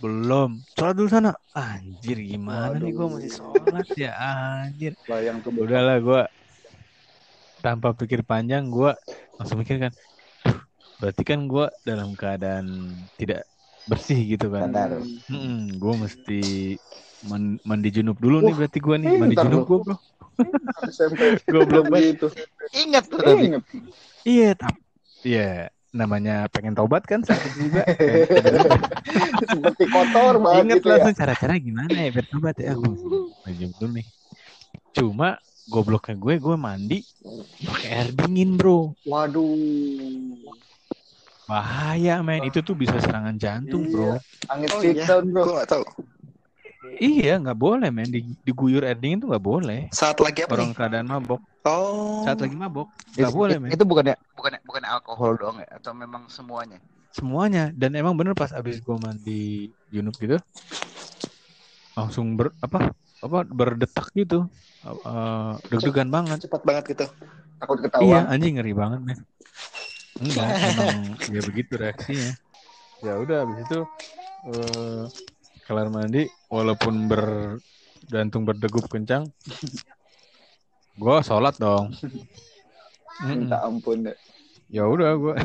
Belum. 0.00 0.50
Sholat 0.76 0.94
dulu 0.96 1.08
sana. 1.12 1.36
Anjir 1.52 2.16
gimana 2.20 2.76
nih? 2.80 2.92
Gue 2.96 3.06
masih 3.12 3.32
sholat 3.36 3.86
ya 3.96 4.16
anjir. 4.16 4.96
Udahlah 5.44 6.00
gue 6.00 6.22
tanpa 7.60 7.92
pikir 7.92 8.22
panjang 8.22 8.70
gue 8.70 8.94
langsung 9.36 9.58
mikir 9.58 9.76
kan 9.76 9.90
"Duh, 9.90 10.15
berarti 10.96 11.22
kan 11.22 11.44
gue 11.44 11.66
dalam 11.84 12.16
keadaan 12.16 12.66
tidak 13.20 13.44
bersih 13.84 14.18
gitu 14.36 14.48
kan 14.50 14.72
Benar. 14.72 14.90
Hmm, 15.28 15.76
gue 15.76 15.94
mesti 16.00 16.40
man- 17.22 17.60
mandi 17.62 17.88
junub 17.92 18.16
dulu 18.18 18.42
nih 18.42 18.52
Wah, 18.52 18.58
berarti 18.64 18.78
gue 18.80 18.96
nih 18.98 19.10
mandi 19.20 19.36
junub 19.36 19.62
gue 19.64 19.78
bro. 19.84 19.96
Goblok 21.52 21.84
banget. 21.92 22.16
gitu. 22.16 22.26
Ingat 22.76 23.04
tuh 23.08 23.18
inget. 23.40 23.62
iya 24.26 24.50
tapi 24.58 24.78
iya 25.22 25.70
namanya 25.94 26.44
pengen 26.52 26.76
tobat 26.76 27.06
kan 27.08 27.24
sakit 27.24 27.52
juga 27.56 27.82
Seperti 29.48 29.84
kotor 29.88 30.34
banget 30.42 30.60
inget 30.66 30.76
gitu 30.82 30.88
ya. 30.88 30.92
langsung 31.00 31.14
cara-cara 31.16 31.54
gimana 31.56 31.96
ya 32.04 32.08
biar 32.12 32.26
tobat 32.28 32.54
ya 32.60 32.76
aku 32.76 32.90
mandi 33.44 33.56
junub 33.64 33.76
dulu 33.80 33.90
nih 33.96 34.06
cuma 34.92 35.28
gobloknya 35.66 36.14
gue 36.20 36.34
gue 36.36 36.56
mandi 36.58 36.98
pakai 37.64 37.88
air 37.90 38.08
dingin 38.12 38.60
bro 38.60 38.92
Waduh. 39.08 39.46
Bahaya 41.46 42.18
men 42.20 42.42
itu 42.42 42.58
tuh 42.58 42.74
bisa 42.74 42.98
serangan 42.98 43.34
jantung 43.36 43.86
bro 43.86 44.18
Angin 44.46 44.68
Oh 44.68 44.80
iya, 44.80 45.06
down, 45.06 45.30
bro. 45.30 45.42
gue 45.42 45.54
gak 45.56 45.70
tahu. 45.72 45.84
iya 46.96 47.34
nggak 47.36 47.54
boleh 47.56 47.88
men 47.88 48.06
Di- 48.06 48.34
diguyur 48.42 48.82
air 48.82 48.94
dingin 48.94 49.18
tuh 49.18 49.28
nggak 49.28 49.42
boleh 49.44 49.86
Saat 49.90 50.18
lagi 50.18 50.42
apa 50.42 50.52
orang 50.52 50.70
nih? 50.70 50.76
keadaan 50.76 51.06
mabok 51.06 51.40
Oh. 51.62 52.22
saat 52.22 52.38
lagi 52.38 52.54
mabok 52.54 52.86
nggak 53.12 53.26
Itu- 53.26 53.34
boleh 53.36 53.54
itu, 53.54 53.62
men 53.62 53.70
itu 53.72 53.84
bukannya 53.84 54.14
bukannya 54.32 54.60
bukannya 54.62 54.88
alkohol 54.88 55.32
doang 55.34 55.58
ya 55.58 55.68
atau 55.72 55.90
memang 55.92 56.26
semuanya? 56.26 56.78
semuanya 57.10 57.72
dan 57.72 57.94
emang 57.94 58.12
bener 58.12 58.32
pas 58.32 58.50
abis 58.50 58.78
gue 58.78 58.96
mandi 58.96 59.42
junub 59.88 60.14
gitu 60.14 60.36
langsung 61.94 62.36
ber 62.36 62.52
apa 62.60 62.90
apa 63.18 63.38
berdetak 63.44 64.10
gitu 64.12 64.46
Eh, 64.86 65.52
deg-degan 65.66 66.06
banget 66.06 66.46
Cepat 66.46 66.62
banget 66.62 66.84
gitu. 66.94 67.06
Takut 67.58 67.74
iya 67.80 67.88
ketahuan. 68.22 68.22
anjing 68.28 68.54
ngeri 68.54 68.70
banget 68.70 69.00
men 69.02 69.18
enggak 70.20 70.48
emang 70.72 70.98
ya 71.28 71.40
begitu 71.44 71.72
reaksinya. 71.76 72.32
Ya 73.04 73.12
udah 73.20 73.44
abis 73.44 73.58
itu 73.64 73.80
eh 74.52 75.04
kelar 75.66 75.90
mandi 75.90 76.30
walaupun 76.46 77.10
bergantung 77.10 78.46
berdegup 78.46 78.86
kencang 78.86 79.26
gue 80.96 81.16
sholat 81.20 81.54
dong. 81.60 81.92
Minta 83.24 83.60
ampun 83.64 84.08
deh. 84.08 84.16
ya 84.66 84.82
udah 84.82 85.14
gue 85.14 85.36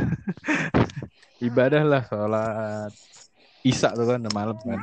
ibadah 1.47 1.83
lah 1.83 2.01
sholat. 2.07 2.91
Isya 3.61 3.93
tuh 3.93 4.07
kan 4.07 4.23
udah 4.23 4.33
malam 4.33 4.57
kan. 4.57 4.79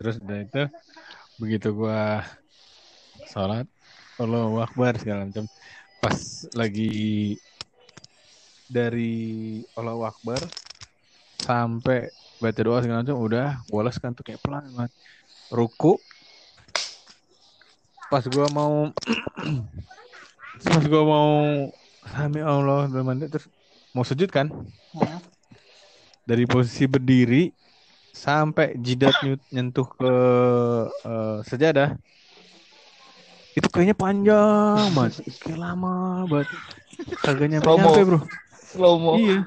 Terus 0.00 0.16
udah 0.18 0.38
itu 0.42 0.62
begitu 1.38 1.68
gue 1.76 2.02
sholat 3.28 3.68
Allahu 4.16 4.64
Akbar 4.64 4.96
segala 4.96 5.28
macam. 5.28 5.44
Pas 6.00 6.48
lagi 6.56 7.36
dari 8.68 9.60
Allahu 9.76 10.08
Akbar 10.08 10.40
sampai 11.44 12.08
baca 12.40 12.60
doa 12.64 12.80
segala 12.80 13.04
macam 13.04 13.20
udah 13.20 13.60
bolos 13.68 13.96
kan 14.00 14.16
tuh 14.16 14.24
kayak 14.24 14.40
pelan 14.40 14.64
banget. 14.72 14.92
Ruku. 15.52 16.00
Pas 18.08 18.24
gua 18.28 18.48
mau 18.52 18.88
pas 20.68 20.84
gua 20.88 21.02
mau 21.04 21.30
sami 22.04 22.40
Allah 22.40 22.88
hati, 22.88 23.26
terus 23.28 23.46
mau 23.92 24.04
sujud 24.04 24.28
kan? 24.32 24.48
Dari 26.24 26.48
posisi 26.48 26.88
berdiri 26.88 27.52
sampai 28.14 28.78
jidat 28.80 29.12
nyentuh 29.52 29.88
ke 29.90 30.14
eh, 31.04 31.38
sejadah 31.44 31.92
itu 33.54 33.68
kayaknya 33.70 33.94
panjang 33.94 34.90
banget. 34.96 35.22
Kayak 35.38 35.58
lama 35.62 36.26
banget. 36.26 36.48
Mo. 36.50 37.46
nyampe 37.46 38.00
bro 38.06 38.20
Slow 38.74 38.98
mo. 38.98 39.14
iya 39.14 39.46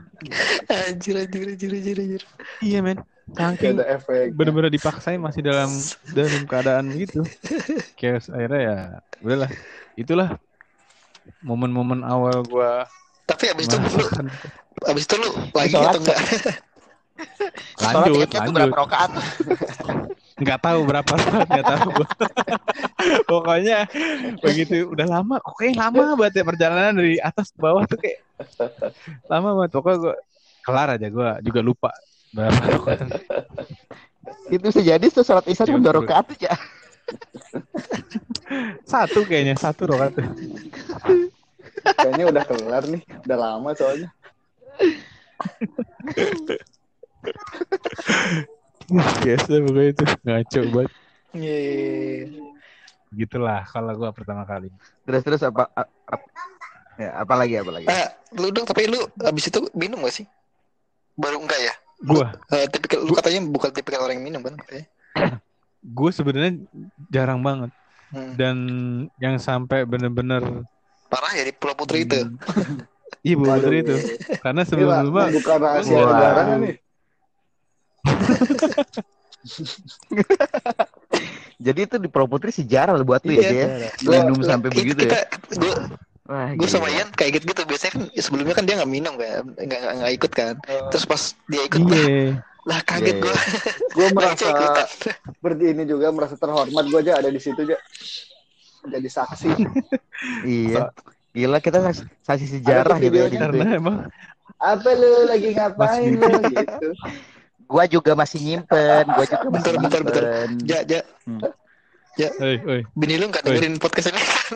Anjir, 0.71 1.19
anjir, 1.19 1.43
anjir, 1.51 1.71
anjir, 1.75 1.97
anjir. 1.99 2.23
iya 2.63 2.79
men 2.79 2.97
saking 3.35 3.75
ada 3.75 3.85
efek. 3.99 4.31
bener-bener 4.33 4.71
dipaksain 4.71 5.19
masih 5.19 5.43
dalam 5.43 5.67
dalam 6.15 6.47
keadaan 6.47 6.87
gitu 6.95 7.27
kayak 7.99 8.23
akhirnya 8.31 8.59
ya 8.63 8.77
udahlah 9.19 9.51
itulah 9.99 10.29
momen-momen 11.43 12.07
awal 12.07 12.47
gua 12.47 12.87
Tapi 13.27 13.51
abis 13.51 13.67
itu 13.67 13.75
lu, 13.75 14.07
abis 14.87 15.03
itu 15.03 15.15
lu 15.19 15.29
lagi 15.51 15.75
atau 15.75 15.99
enggak? 15.99 16.19
Lanjut 17.83 18.31
lanjut 18.31 18.53
berapa 18.55 18.75
rakaat? 18.87 19.11
Nggak 20.37 20.59
tahu 20.61 20.79
berapa 20.85 21.13
saat 21.17 21.47
nggak 21.51 21.65
tahu 21.65 21.89
pokoknya 23.31 23.89
begitu 24.41 24.85
udah 24.93 25.07
lama 25.09 25.41
kok 25.41 25.57
kayak 25.57 25.81
lama 25.81 26.13
banget 26.13 26.41
ya 26.41 26.43
perjalanan 26.45 26.93
dari 26.93 27.17
atas 27.17 27.49
ke 27.49 27.59
bawah 27.59 27.83
tuh 27.89 27.97
kayak 27.97 28.21
lama 29.31 29.49
banget 29.57 29.71
pokoknya 29.73 29.97
gua 29.97 30.15
kelar 30.61 30.87
aja 30.93 31.07
gua 31.09 31.31
juga 31.41 31.61
lupa 31.63 31.91
berapa. 32.35 32.59
Itu 34.51 34.59
bisa 34.59 34.83
jadi 34.83 35.05
tuh 35.07 35.23
sholat 35.23 35.47
isya 35.47 35.63
cuma 35.63 35.79
dua 35.79 36.03
rakaat 36.03 36.27
aja. 36.35 36.53
satu 38.83 39.23
kayaknya 39.23 39.55
satu 39.55 39.87
rakaat 39.87 40.19
Kayaknya 41.95 42.25
udah 42.27 42.43
kelar 42.43 42.83
nih. 42.83 43.01
Udah 43.23 43.37
lama 43.39 43.71
soalnya. 43.79 44.11
biasa 49.23 49.51
pokoknya 49.59 49.89
itu 49.91 50.03
ngaco 50.23 50.59
banget 50.71 50.91
Iya. 51.35 52.27
gitulah 53.13 53.61
kalau 53.67 53.93
gua 53.99 54.09
pertama 54.15 54.47
kali 54.47 54.71
Terus 55.03 55.21
terus 55.23 55.41
apa? 55.43 55.67
a- 55.75 55.91
a- 56.11 56.27
ya, 56.99 57.09
apa 57.23 57.33
lagi 57.39 57.55
apa 57.59 57.71
lagi? 57.71 57.87
Ah, 57.87 58.09
lu 58.35 58.51
dong, 58.51 58.67
tapi 58.67 58.87
lu 58.87 58.99
abis 59.23 59.47
itu 59.47 59.59
minum 59.75 60.03
gak 60.03 60.15
sih? 60.23 60.25
Baru 61.15 61.39
enggak 61.39 61.59
ya? 61.61 61.73
gua 62.03 62.35
Eh, 62.51 62.67
tipikal, 62.67 63.03
lu 63.03 63.13
katanya 63.15 63.43
bukan 63.47 63.69
tipikal 63.71 64.03
orang 64.03 64.19
yang 64.19 64.25
minum 64.27 64.41
kan? 64.43 64.55
katanya? 64.59 64.85
gue 65.97 66.09
sebenarnya 66.11 66.53
jarang 67.07 67.43
banget 67.43 67.71
Hmm. 68.07 68.39
dan 68.39 68.55
yang 69.19 69.35
sampai 69.35 69.83
bener-bener 69.83 70.63
Parah 71.11 71.31
ya 71.35 71.43
di 71.43 71.51
Pulau 71.51 71.75
Putri 71.75 72.07
itu. 72.07 72.15
iya 73.27 73.35
Bu 73.35 73.43
Waduh. 73.43 73.67
Putri 73.67 73.83
itu 73.83 73.95
karena 74.39 74.63
Ini 74.63 74.67
lah, 74.87 75.03
sebelum-sebelumnya 75.03 75.27
membuka 75.27 75.53
rahasia 75.59 76.01
negara 76.07 76.41
nih. 76.55 76.75
Jadi 81.57 81.79
itu 81.89 81.95
di 81.97 82.09
Pro 82.11 82.29
Putri 82.29 82.53
sejarah 82.53 82.93
loh 82.93 83.05
buat 83.05 83.25
lu 83.25 83.33
Iya. 83.33 83.41
ya, 83.41 83.49
dia. 83.49 83.65
Gua- 84.05 84.21
Minum 84.29 84.39
sampai 84.45 84.69
itu 84.69 84.77
begitu 84.77 85.01
kita, 85.05 85.17
ya. 85.17 85.25
Gue 85.57 85.73
Wah, 86.27 86.51
gue 86.53 86.67
sama. 86.67 86.91
Ian 86.91 87.07
kayak 87.15 87.39
gitu 87.39 87.55
gitu 87.55 87.63
biasanya 87.63 87.91
kan 87.95 88.03
sebelumnya 88.13 88.51
kan 88.51 88.67
dia 88.67 88.75
nggak 88.75 88.91
minum 88.91 89.15
kan 89.15 89.47
nggak 89.63 90.11
ikut 90.11 90.31
kan 90.35 90.59
terus 90.91 91.07
pas 91.07 91.23
dia 91.47 91.63
ikut 91.63 91.79
lah, 91.79 91.95
iya 91.95 92.43
lah 92.67 92.79
kaget 92.83 93.15
Iya, 93.15 93.23
gue 93.23 93.31
Gue 93.95 94.07
merasa 94.11 94.47
seperti 95.31 95.63
ini 95.71 95.87
juga 95.87 96.11
merasa 96.11 96.35
terhormat 96.35 96.83
gue 96.83 96.99
aja 96.99 97.15
ada 97.15 97.31
di 97.31 97.39
situ 97.39 97.55
aja. 97.63 97.79
Jadi 98.87 99.07
saksi. 99.07 99.49
Iya. 100.43 100.91
Gila 101.31 101.61
kita 101.61 101.79
sas- 101.79 102.03
saksi 102.21 102.59
sejarah 102.59 102.97
tuh 102.97 103.07
gitu 103.07 103.23
ya. 103.23 103.47
karena 103.47 103.77
emang 103.77 103.95
Apa 104.57 104.89
lu 104.93 105.29
lagi 105.29 105.55
ngapain 105.55 106.11
lu 106.11 106.27
gitu. 106.43 106.89
Gua 107.67 107.83
juga 107.85 108.11
masih 108.13 108.39
nyimpen, 108.39 109.03
gua 109.05 109.23
juga 109.23 109.37
masih 109.43 109.51
Bentar, 109.51 109.73
bentar, 109.75 110.01
bentar. 110.01 110.23
nyimpen. 110.23 110.49
ja 110.63 110.79
ja 112.17 112.29
oi 112.39 112.55
oi 112.65 112.81
bini 112.91 113.13
lu 113.13 113.29
nggak 113.29 113.43
dengerin 113.43 113.77
podcast 113.77 114.09
ini 114.09 114.17
kan 114.17 114.55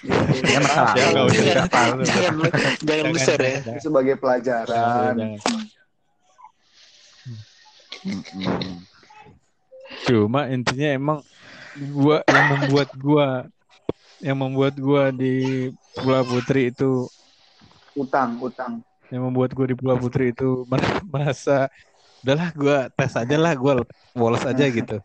Ya 0.00 0.58
masalah. 0.58 0.94
Ya, 0.96 1.06
usah. 1.20 1.44
jangan 1.44 1.68
Jangan. 1.68 1.96
jangan 2.00 2.34
jangan 2.80 3.04
lu 3.06 3.18
share 3.18 3.42
ya 3.42 3.58
jangan, 3.60 3.80
Sebagai 3.80 4.14
pelajaran. 4.16 5.14
jangan. 5.14 5.30
Cuma 10.02 10.48
intinya 10.48 10.88
emang 10.90 11.18
gua 11.92 12.22
yang 12.24 12.46
membuat 12.48 12.88
gua 12.96 13.26
yang 14.20 14.36
membuat 14.38 14.74
gua 14.76 15.10
di 15.10 15.68
Pulau 15.94 16.24
Putri 16.24 16.70
itu 16.70 17.08
Utang, 17.92 18.38
utang. 18.38 18.80
Yang 19.10 19.26
membuat 19.26 19.50
gue 19.52 19.66
di 19.70 19.76
Pulau 19.76 19.98
Putri 19.98 20.30
itu 20.30 20.64
mer- 20.70 21.02
merasa 21.14 21.66
udahlah 22.22 22.48
gue 22.54 22.78
tes 22.94 23.12
aja 23.16 23.36
lah 23.36 23.52
gue 23.56 23.72
bolos 24.14 24.42
aja 24.46 24.64
gitu 24.66 24.96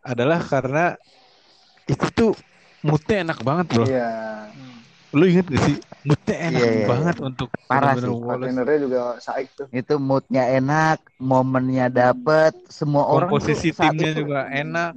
adalah 0.00 0.40
karena 0.42 0.94
itu 1.84 2.06
tuh 2.12 2.32
moodnya 2.84 3.24
enak 3.24 3.38
banget 3.44 3.66
bro 3.72 3.84
Iya. 3.86 4.10
lu 5.14 5.24
inget 5.30 5.46
gak 5.48 5.62
sih 5.62 5.76
moodnya 6.02 6.36
enak 6.50 6.60
Iya, 6.60 6.70
iya, 6.74 6.86
banget 6.90 7.16
untuk 7.22 7.48
Parah 7.64 7.96
bener-bener 7.96 8.66
sih. 8.68 8.78
Juga 8.84 9.00
saik 9.24 9.48
tuh. 9.56 9.66
Itu 9.72 9.96
moodnya 9.96 10.44
enak, 10.52 11.00
momennya 11.16 11.88
dapet, 11.88 12.52
semua 12.68 13.08
orang 13.08 13.32
tuh 13.32 13.40
komposisi 13.40 13.72
timnya 13.72 14.10
itu- 14.12 14.20
juga 14.20 14.46
enak 14.52 14.92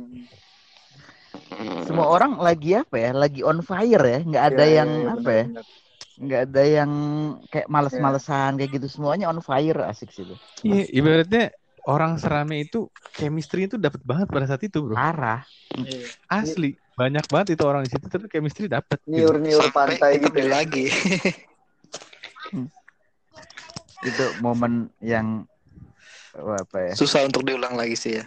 semua 1.88 2.06
orang 2.12 2.38
lagi 2.38 2.76
apa 2.76 2.96
ya? 3.00 3.12
Lagi 3.16 3.42
on 3.42 3.64
fire 3.64 4.04
ya, 4.04 4.20
nggak 4.20 4.44
ada 4.52 4.64
Iya, 4.68 4.76
yang 4.84 4.90
iya, 4.92 5.00
iya, 5.00 5.14
apa 5.16 5.30
ya? 5.32 5.46
benar-benar. 5.48 5.66
Nggak 6.18 6.42
ada 6.50 6.64
yang 6.66 6.92
kayak 7.54 7.68
males-malesan 7.70 8.58
kayak 8.58 8.72
gitu. 8.82 8.88
Semuanya 8.90 9.30
on 9.30 9.38
fire 9.42 9.86
asik 9.86 10.10
sih 10.10 10.26
tuh. 10.26 10.38
Iya, 10.66 10.90
ibaratnya 10.90 11.54
orang 11.88 12.18
serame 12.18 12.66
itu 12.66 12.90
chemistry 13.16 13.70
itu 13.70 13.78
dapat 13.80 14.02
banget 14.04 14.28
pada 14.30 14.46
saat 14.50 14.62
itu 14.66 14.84
bro 14.84 14.94
Parah. 14.98 15.42
Iya. 15.78 16.10
asli 16.28 16.76
banyak 16.98 17.26
banget 17.30 17.48
itu 17.56 17.64
orang 17.64 17.86
di 17.86 17.90
situ 17.94 18.06
tapi 18.10 18.26
chemistry 18.28 18.66
dapat 18.66 18.98
gitu. 19.06 19.30
Niur-niur 19.30 19.62
Sampai 19.70 19.96
pantai 19.96 20.12
kita 20.18 20.26
gitu 20.34 20.40
ya. 20.42 20.50
lagi. 20.50 20.86
Itu 24.02 24.26
momen 24.42 24.90
yang 25.00 25.46
wah, 26.34 26.66
apa 26.66 26.78
ya? 26.92 26.94
Susah 26.98 27.24
untuk 27.30 27.46
diulang 27.46 27.78
lagi 27.78 27.94
sih 27.94 28.18
ya. 28.18 28.24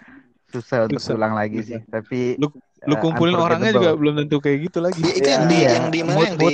Susah 0.50 0.86
untuk 0.86 1.02
Susah. 1.02 1.18
ulang 1.18 1.34
lagi 1.34 1.60
sih. 1.66 1.80
Tapi 1.90 2.38
lu 2.38 2.48
lu 2.88 2.94
eh, 2.96 3.00
kumpulin 3.02 3.36
orangnya 3.36 3.76
juga 3.76 3.92
belum 3.98 4.14
tentu 4.24 4.40
kayak 4.40 4.58
gitu 4.70 4.78
lagi 4.80 5.00
Ya, 5.04 5.12
itu 5.12 5.28
yang 5.28 5.44
di 5.44 5.56
Iya, 5.60 5.70
yang 5.76 5.86
di 5.92 6.00
mana 6.00 6.18
yang 6.24 6.36
di 6.38 6.50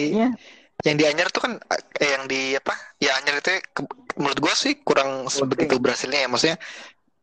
yang 0.85 0.97
di 0.97 1.05
Anyar 1.05 1.29
tuh 1.31 1.41
kan 1.41 1.53
eh, 1.97 2.11
yang 2.11 2.25
di 2.27 2.53
apa? 2.53 2.75
Ya 2.99 3.17
Anyar 3.17 3.41
itu 3.41 3.57
ke- 3.71 3.89
menurut 4.15 4.39
gua 4.39 4.53
sih 4.53 4.77
kurang 4.79 5.25
sebegitu 5.27 5.79
berhasilnya 5.79 6.21
ya. 6.21 6.29
Maksudnya 6.29 6.57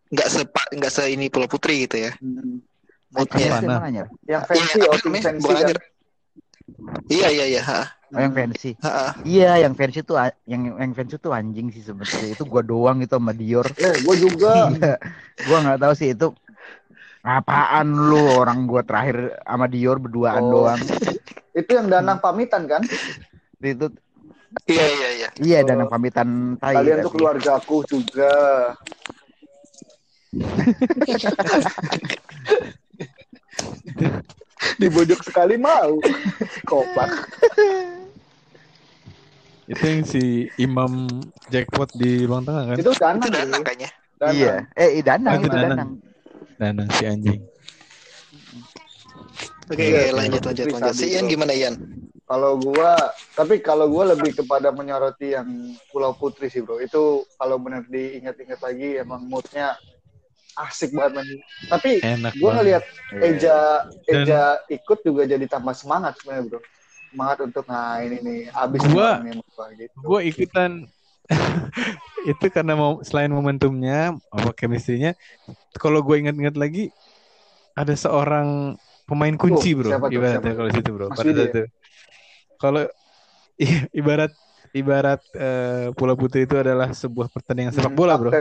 nggak 0.10 0.28
sepa 0.28 0.62
nggak 0.72 0.92
se 0.92 1.04
ini 1.08 1.30
Pulau 1.30 1.46
Putri 1.46 1.86
gitu 1.86 2.02
ya. 2.02 2.12
Hmm. 2.18 2.62
Moodnya. 3.14 3.62
Anyar? 3.80 4.08
Yang 4.26 4.42
Iya, 4.42 4.42
fancy, 4.42 4.80
outing 4.82 5.06
namanya? 5.06 5.24
fancy 5.24 5.40
Bukan 5.40 5.54
kan. 5.54 5.64
Anyar. 5.64 5.80
Iya 7.06 7.28
iya 7.30 7.46
iya. 7.48 7.62
ha, 7.62 7.82
Oh, 8.10 8.22
yang 8.22 8.34
fancy. 8.34 8.78
ha, 8.80 8.90
ha. 8.90 9.08
Iya, 9.24 9.52
yang 9.60 9.74
fancy 9.74 10.02
tuh 10.02 10.18
yang 10.46 10.62
yang 10.74 10.92
fancy 10.92 11.18
tuh 11.18 11.32
anjing 11.32 11.70
sih 11.70 11.82
sebenarnya. 11.82 12.34
Itu 12.34 12.46
gua 12.46 12.62
doang 12.62 13.02
itu 13.02 13.14
sama 13.14 13.34
Dior. 13.34 13.66
Eh, 13.80 13.96
gue 14.00 14.16
juga. 14.20 14.70
Iya. 14.72 14.94
Gua 15.44 15.58
nggak 15.62 15.80
tahu 15.80 15.94
sih 15.94 16.10
itu 16.12 16.30
apaan 17.22 17.88
lu 17.90 18.20
orang 18.36 18.66
gua 18.66 18.82
terakhir 18.82 19.40
sama 19.40 19.66
Dior 19.66 19.98
berduaan 19.98 20.42
Oh. 20.42 20.52
doang. 20.66 20.82
Itu 21.54 21.70
yang 21.70 21.86
danang 21.86 22.18
pamitan 22.18 22.66
kan? 22.66 22.82
Itu 23.64 23.88
Iya 24.70 24.86
iya 24.86 25.10
iya. 25.18 25.30
iya 25.42 25.60
dan 25.66 25.82
yang 25.82 25.90
pamitan 25.90 26.30
tai. 26.62 26.78
Kalian 26.78 27.02
tuh 27.02 27.10
tapi. 27.10 27.18
keluargaku 27.18 27.78
juga. 27.90 28.34
Dibojok 34.80 35.20
sekali 35.26 35.58
mau. 35.58 35.98
Kopak. 36.64 37.10
itu 39.64 39.80
yang 39.80 40.04
si 40.04 40.24
Imam 40.60 41.08
jackpot 41.48 41.88
di 41.96 42.28
ruang 42.28 42.44
tengah 42.44 42.68
kan 42.68 42.76
Itu 42.78 42.92
danang. 43.00 43.24
Itu 43.24 43.32
ya. 43.32 43.40
danang 43.42 43.62
kayaknya. 43.64 43.90
Danang. 44.20 44.36
Iya. 44.36 44.56
Eh, 44.76 45.02
danang, 45.02 45.34
Oh, 45.34 45.40
danang. 45.48 45.72
danang. 45.72 45.90
dan 46.62 46.76
si 46.94 47.04
anjing 47.10 47.42
Oke 49.72 49.80
Iya, 49.80 50.12
oke, 50.12 50.20
lanjut 50.20 50.42
lanjut 50.44 50.68
lanjut. 50.70 50.94
Si 50.94 51.08
Ian 51.16 51.26
gimana 51.32 51.56
Ian? 51.56 51.80
Kalau 52.24 52.56
gua, 52.56 52.92
tapi 53.36 53.60
kalau 53.60 53.92
gua 53.92 54.16
lebih 54.16 54.32
kepada 54.34 54.72
menyoroti 54.72 55.36
yang 55.36 55.48
Pulau 55.92 56.16
Putri 56.16 56.48
sih 56.48 56.64
bro. 56.64 56.80
Itu 56.80 57.28
kalau 57.36 57.60
benar 57.60 57.84
diingat-ingat 57.86 58.64
lagi 58.64 58.96
emang 58.96 59.28
moodnya 59.28 59.76
asik 60.56 60.96
banget 60.96 61.20
man. 61.20 61.28
Tapi 61.68 62.00
enak 62.00 62.34
gua 62.40 62.52
ngelihat 62.58 62.84
Iya. 63.14 63.22
Eja 63.28 63.58
Dan- 64.08 64.24
Eja 64.24 64.42
ikut 64.72 65.00
juga 65.04 65.24
jadi 65.28 65.46
tambah 65.46 65.76
semangat 65.76 66.16
sebenarnya 66.18 66.44
bro. 66.48 66.60
Semangat 67.12 67.38
untuk 67.46 67.64
nah 67.68 68.00
ini 68.02 68.18
nih 68.24 68.40
abis 68.50 68.82
nih 68.88 68.94
Gua- 68.96 69.20
gua, 69.54 69.66
gitu. 69.78 69.98
gue 70.02 70.20
ikutan 70.26 70.72
itu 72.32 72.46
karena 72.52 72.74
mau 72.74 73.00
selain 73.06 73.32
momentumnya 73.32 74.18
apa 74.28 74.50
chemistry-nya 74.56 75.14
kalau 75.78 76.02
gue 76.04 76.20
ingat-ingat 76.20 76.56
lagi 76.58 76.90
ada 77.74 77.94
seorang 77.94 78.76
pemain 79.06 79.36
kunci 79.38 79.72
Oh, 79.78 79.84
bro 79.84 79.90
siapa 79.94 80.08
tuh, 80.10 80.14
ibaratnya 80.20 80.42
siapa? 80.42 80.58
kalau 80.58 80.70
situ 80.74 80.90
bro 80.90 81.06
Mas 81.12 81.18
pada 81.20 81.30
Widi 81.30 81.38
saat 81.38 81.48
ya? 81.48 81.54
itu 81.54 81.64
kalau 82.64 82.88
i- 83.64 83.88
ibarat 83.92 84.32
ibarat 84.72 85.20
eh, 85.36 85.92
Pulau 85.92 86.16
Putri 86.16 86.48
itu 86.48 86.56
adalah 86.56 86.96
sebuah 86.96 87.28
pertandingan 87.28 87.76
sepak 87.76 87.92
bola 87.92 88.16
bro. 88.16 88.32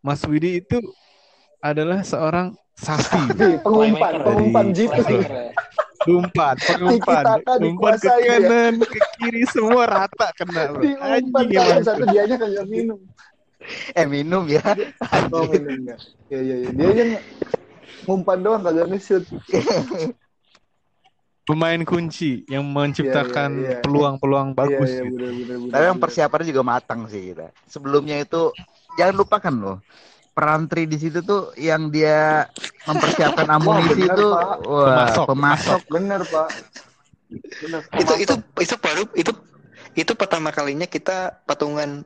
Mas 0.00 0.24
Widi 0.24 0.64
itu 0.64 0.80
adalah 1.60 2.00
seorang. 2.00 2.56
Nih, 2.76 3.56
pengumpan, 3.64 4.12
pengumpan 4.20 4.66
jitu. 4.76 5.16
umpan 6.06 6.54
pengumpan 6.60 7.24
umpan 7.58 7.96
ke 7.98 8.08
ya. 8.20 8.46
kanan 8.46 8.78
ke 8.78 9.00
kiri 9.16 9.42
semua 9.48 9.88
rata 9.88 10.28
kena 10.36 10.70
bro 10.70 10.84
Diumpan 10.84 11.44
emang 11.50 11.82
satu 11.82 12.04
dianya 12.06 12.36
kagak 12.36 12.66
minum. 12.68 13.00
Eh, 13.98 14.06
minum 14.06 14.46
ya. 14.46 14.62
Oh, 15.34 15.48
minum 15.50 15.72
enggak. 15.82 15.98
Iya 16.30 16.40
iya 16.44 16.56
iya. 16.62 16.70
Dia 16.70 16.90
yang 17.02 17.10
ngumpan 18.06 18.38
doang 18.44 18.62
kagak 18.62 18.86
nge-shoot. 18.92 19.24
Pemain 21.46 21.78
kunci 21.82 22.42
yang 22.50 22.66
menciptakan 22.66 23.50
Iya, 23.54 23.62
iya, 23.62 23.70
iya. 23.78 23.80
peluang-peluang 23.80 24.52
bagus 24.52 24.90
iya, 24.90 25.00
iya, 25.00 25.04
gitu. 25.06 25.14
bener, 25.14 25.30
bener, 25.32 25.56
bener, 25.62 25.72
Tapi 25.72 25.84
yang 25.86 25.98
persiapannya 26.02 26.46
juga 26.50 26.62
matang 26.66 27.00
sih 27.06 27.22
kita. 27.30 27.46
Sebelumnya 27.64 28.16
itu 28.18 28.50
jangan 28.98 29.14
lupakan 29.14 29.54
loh. 29.54 29.78
Peran 30.36 30.68
Tri 30.68 30.84
di 30.84 30.98
situ 31.00 31.24
tuh 31.24 31.54
yang 31.56 31.88
dia 31.88 32.44
mempersiapkan 32.84 33.46
amunisi 33.56 33.94
bener, 33.96 34.12
itu 34.12 34.26
Pak. 34.28 34.48
wah, 34.66 34.84
Pemasok, 34.84 35.24
pemasok. 35.32 35.80
Bener 35.88 36.20
pak. 36.26 36.48
Bener. 37.62 37.80
Itu 37.96 38.12
itu 38.20 38.34
itu 38.60 38.74
baru 38.76 39.02
itu 39.16 39.32
itu 39.96 40.12
pertama 40.12 40.52
kalinya 40.52 40.84
kita 40.84 41.40
patungan 41.48 42.04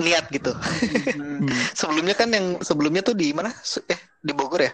niat 0.00 0.26
gitu. 0.32 0.50
Hmm. 0.50 1.46
Sebelumnya 1.78 2.18
kan 2.18 2.32
yang 2.32 2.58
sebelumnya 2.58 3.06
tuh 3.06 3.14
di 3.14 3.30
mana? 3.30 3.54
Eh 3.86 4.00
di 4.18 4.32
Bogor 4.34 4.66
ya? 4.66 4.72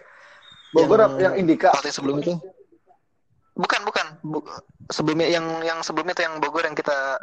Bogor 0.73 1.05
Yang- 1.05 1.19
yang, 1.21 1.33
Indika. 1.37 1.69
Waktu 1.75 1.91
yang 1.91 1.97
sebelum 1.99 2.15
itu. 2.23 2.33
Bukan 3.53 3.79
bukan. 3.83 4.05
Bu- 4.21 4.47
sebelumnya 4.87 5.27
yang 5.27 5.45
yang 5.61 5.79
sebelumnya 5.81 6.13
tuh 6.13 6.23
yang 6.23 6.35
Bogor 6.37 6.63
yang 6.63 6.73
kita 6.73 7.19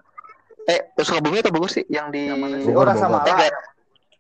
eh 0.65 0.93
Sukabumi 0.95 1.41
atau 1.41 1.49
Bogor 1.49 1.69
sih 1.69 1.85
yang 1.89 2.09
di 2.09 2.29
Yang? 2.29 2.69
Bogor, 2.69 2.77
Oh, 2.77 2.85
Rasa 2.85 3.07
Bogor. 3.09 3.53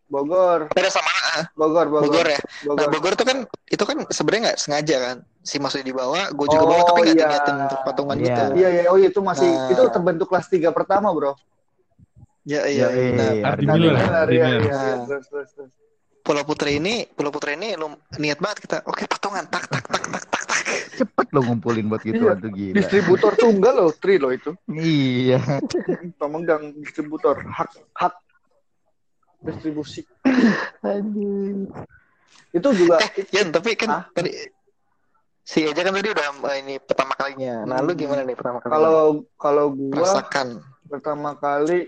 Bogor. 0.08 0.60
ada 0.72 0.88
sama 0.88 1.10
ah, 1.30 1.44
Bogor, 1.52 1.86
Bogor. 1.86 2.02
Bogor 2.08 2.26
ya. 2.26 2.40
Nah 2.40 2.48
Bogor. 2.66 2.88
Bogor 2.90 3.12
tuh 3.14 3.26
kan 3.26 3.38
itu 3.66 3.84
kan 3.84 3.96
sebenarnya 4.08 4.42
nggak 4.48 4.58
sengaja 4.58 4.96
kan 4.98 5.16
si 5.42 5.56
maksudnya 5.56 5.84
dibawa, 5.86 6.28
gue 6.28 6.46
juga 6.46 6.60
Oh, 6.60 6.68
bawa 6.70 6.82
tapi 6.82 7.00
nggak 7.02 7.12
iya. 7.14 7.24
diniatin 7.26 7.56
untuk 7.62 7.80
patungan 7.82 8.16
Iya. 8.16 8.24
gitu. 8.24 8.42
Iya, 8.54 8.68
iya. 8.70 8.82
Oh, 8.88 8.96
itu 8.96 9.20
masih 9.22 9.48
Nah. 9.48 9.68
itu 9.68 9.82
terbentuk 9.88 10.26
kelas 10.28 10.46
3 10.46 10.68
pertama, 10.70 11.08
Bro. 11.10 11.32
Ya 12.42 12.64
Ya, 12.64 12.88
iya. 12.88 12.88
iya, 12.88 13.12
Nah, 13.12 13.32
iya. 13.32 13.44
Nah, 13.60 13.76
iya, 13.84 14.24
iya, 14.28 14.46
iya. 14.56 14.72
Nah. 14.72 15.04
Terus, 15.04 15.24
terus, 15.28 15.48
terus. 15.52 15.70
Pulau 16.28 16.44
Putri 16.44 16.76
ini, 16.76 17.08
Pulau 17.08 17.32
Putri 17.32 17.56
ini 17.56 17.72
lu 17.72 17.88
niat 18.20 18.36
banget 18.36 18.68
kita. 18.68 18.84
Oke, 18.84 19.08
patungan 19.08 19.48
tak 19.48 19.64
tak 19.64 19.80
tak 19.88 20.04
tak 20.04 20.24
tak 20.28 20.42
tak. 20.44 20.60
Cepet 21.00 21.26
lo 21.32 21.40
ngumpulin 21.40 21.88
buat 21.88 22.04
gitu 22.04 22.20
Iya. 22.20 22.36
tuh 22.36 22.52
gila. 22.52 22.74
Distributor 22.76 23.32
tunggal 23.32 23.74
loh, 23.80 23.90
Tri 23.96 24.20
loh 24.20 24.28
itu. 24.28 24.52
Iya. 24.68 25.40
Pemegang 26.20 26.76
distributor 26.76 27.40
hak 27.40 27.72
hak 27.96 28.12
distribusi. 29.40 30.04
Itu 32.52 32.68
juga 32.76 33.00
Eh, 33.00 33.24
Yan, 33.32 33.48
tapi 33.48 33.72
kan 33.72 33.88
Hah? 33.88 34.02
tadi 34.12 34.28
si 35.40 35.64
Eja 35.64 35.80
kan 35.80 35.96
tadi 35.96 36.12
udah 36.12 36.24
eh, 36.44 36.56
ini 36.60 36.74
pertama 36.76 37.16
kalinya. 37.16 37.64
Nah, 37.64 37.80
lu 37.80 37.96
gimana 37.96 38.20
nih 38.20 38.36
pertama 38.36 38.60
kali? 38.60 38.68
kalau 38.68 38.98
kalau 39.40 39.64
gua 39.72 39.96
rasakan. 40.04 40.60
Pertama 40.88 41.36
kali 41.36 41.84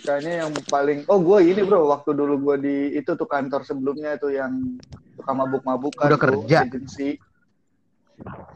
kayaknya 0.00 0.48
yang 0.48 0.52
paling 0.66 1.04
oh 1.06 1.20
gua 1.20 1.44
ini 1.44 1.60
bro 1.60 1.84
waktu 1.92 2.10
dulu 2.16 2.34
gua 2.40 2.56
di 2.56 2.96
itu 2.96 3.12
tuh 3.12 3.28
kantor 3.28 3.62
sebelumnya 3.68 4.16
itu 4.16 4.32
yang 4.32 4.80
tukang 5.14 5.36
mabuk-mabukan 5.44 6.08
Udah 6.08 6.18
tuh, 6.18 6.40
kerja? 6.48 6.58
agensi 6.64 7.08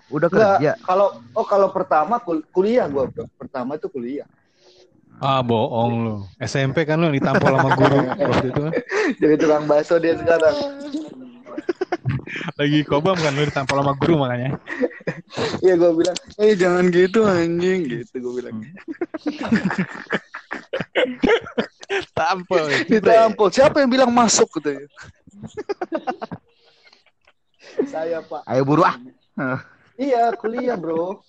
Udah 0.08 0.28
Enggak, 0.32 0.56
kerja. 0.56 0.72
kalau 0.80 1.08
oh 1.36 1.46
kalau 1.46 1.68
pertama 1.68 2.16
kul- 2.20 2.44
kuliah 2.48 2.88
gua 2.88 3.04
bro 3.12 3.28
pertama 3.36 3.76
itu 3.76 3.86
kuliah 3.92 4.24
Ah 5.22 5.40
bohong 5.40 5.92
lu. 6.04 6.14
SMP 6.42 6.82
kan 6.82 6.98
lu 6.98 7.06
yang 7.08 7.16
ditampol 7.16 7.54
sama 7.54 7.70
guru 7.70 7.96
waktu 8.34 8.46
itu 8.50 8.60
kan. 8.60 8.72
jadi 9.22 9.34
tukang 9.38 9.64
bakso 9.70 9.96
dia 10.02 10.18
sekarang 10.18 10.56
Lagi 12.54 12.86
kobam 12.86 13.18
kan 13.18 13.34
lu 13.34 13.42
ditampol 13.42 13.82
sama 13.82 13.92
guru 13.98 14.14
makanya. 14.22 14.54
iya 15.60 15.74
gua 15.74 15.90
bilang 15.90 16.16
eh 16.38 16.54
jangan 16.54 16.86
gitu 16.88 17.26
anjing 17.26 17.80
gitu 17.90 18.14
gua 18.22 18.32
bilang 18.38 18.56
Tampol. 22.14 22.64
ditampol 22.86 23.48
siapa 23.50 23.82
yang 23.82 23.90
bilang 23.90 24.10
masuk 24.14 24.48
gitu 24.58 24.70
ya 24.78 24.86
saya 27.90 28.22
pak 28.22 28.46
Ayo 28.46 28.62
buru 28.62 28.86
ah. 28.86 28.96
Iya 29.94 30.30
kuliah 30.34 30.74
bro. 30.78 31.22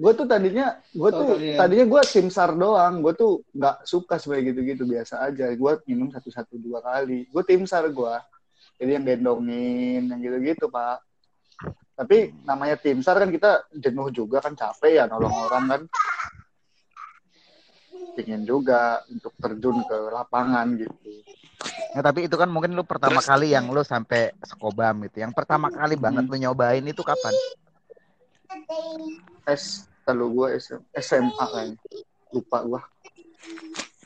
Gue 0.00 0.12
tuh 0.16 0.24
tadinya, 0.24 0.80
gue 0.92 1.10
tuh 1.12 1.24
Oh, 1.24 1.36
kuliah. 1.36 1.56
tadinya 1.60 1.84
gue 1.88 2.02
tim 2.08 2.28
sar 2.32 2.56
doang. 2.56 3.04
Gue 3.04 3.12
tuh 3.12 3.44
nggak 3.52 3.84
suka 3.84 4.16
sebagai 4.16 4.52
gitu-gitu 4.52 4.88
biasa 4.88 5.28
aja. 5.28 5.48
Gue 5.52 5.76
minum 5.84 6.08
satu 6.08 6.28
satu 6.32 6.56
dua 6.56 6.80
kali. 6.80 7.28
Gue 7.28 7.42
tim 7.44 7.64
sar 7.68 7.84
gue. 7.88 8.14
Jadi 8.80 8.90
yang 8.96 9.04
gendongin, 9.04 10.08
yang 10.08 10.20
gitu-gitu 10.24 10.72
pak. 10.72 11.04
Tapi 11.92 12.32
namanya 12.48 12.80
tim 12.80 13.04
sar 13.04 13.20
kan 13.20 13.28
kita 13.28 13.68
jenuh 13.76 14.08
juga 14.08 14.40
kan 14.40 14.56
capek 14.56 14.92
ya 14.96 15.04
nolong 15.04 15.36
orang 15.46 15.64
kan. 15.68 15.82
pingin 18.10 18.42
juga 18.42 19.00
untuk 19.06 19.30
terjun 19.38 19.86
ke 19.86 19.96
lapangan 20.10 20.66
gitu 20.74 21.22
Ya, 21.94 22.02
tapi 22.02 22.26
itu 22.26 22.34
kan 22.34 22.50
mungkin 22.50 22.74
lu 22.74 22.82
pertama 22.82 23.22
Terus- 23.22 23.28
kali 23.30 23.46
yang 23.54 23.70
lu 23.70 23.86
sampai 23.86 24.34
sekobam 24.42 25.06
gitu. 25.06 25.22
Yang 25.22 25.32
pertama 25.34 25.70
kali 25.70 25.94
banget 25.94 26.26
lu 26.26 26.36
nyobain 26.36 26.82
itu 26.82 27.02
kapan? 27.06 27.34
S 29.46 29.86
kalau 30.02 30.26
gue 30.34 30.58
SM, 30.58 30.80
SMA 30.90 31.44
kayaknya 31.50 31.76
lupa 32.34 32.58
gue 32.66 32.80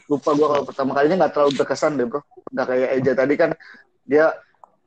lupa 0.04 0.30
gue 0.36 0.46
kalau 0.52 0.64
pertama 0.68 0.90
kalinya 0.92 1.16
nggak 1.24 1.32
terlalu 1.32 1.52
berkesan 1.60 1.96
deh 1.96 2.06
bro 2.08 2.20
nggak 2.52 2.66
kayak 2.68 2.88
Eja 3.00 3.12
tadi 3.16 3.34
kan 3.40 3.50
dia 4.04 4.32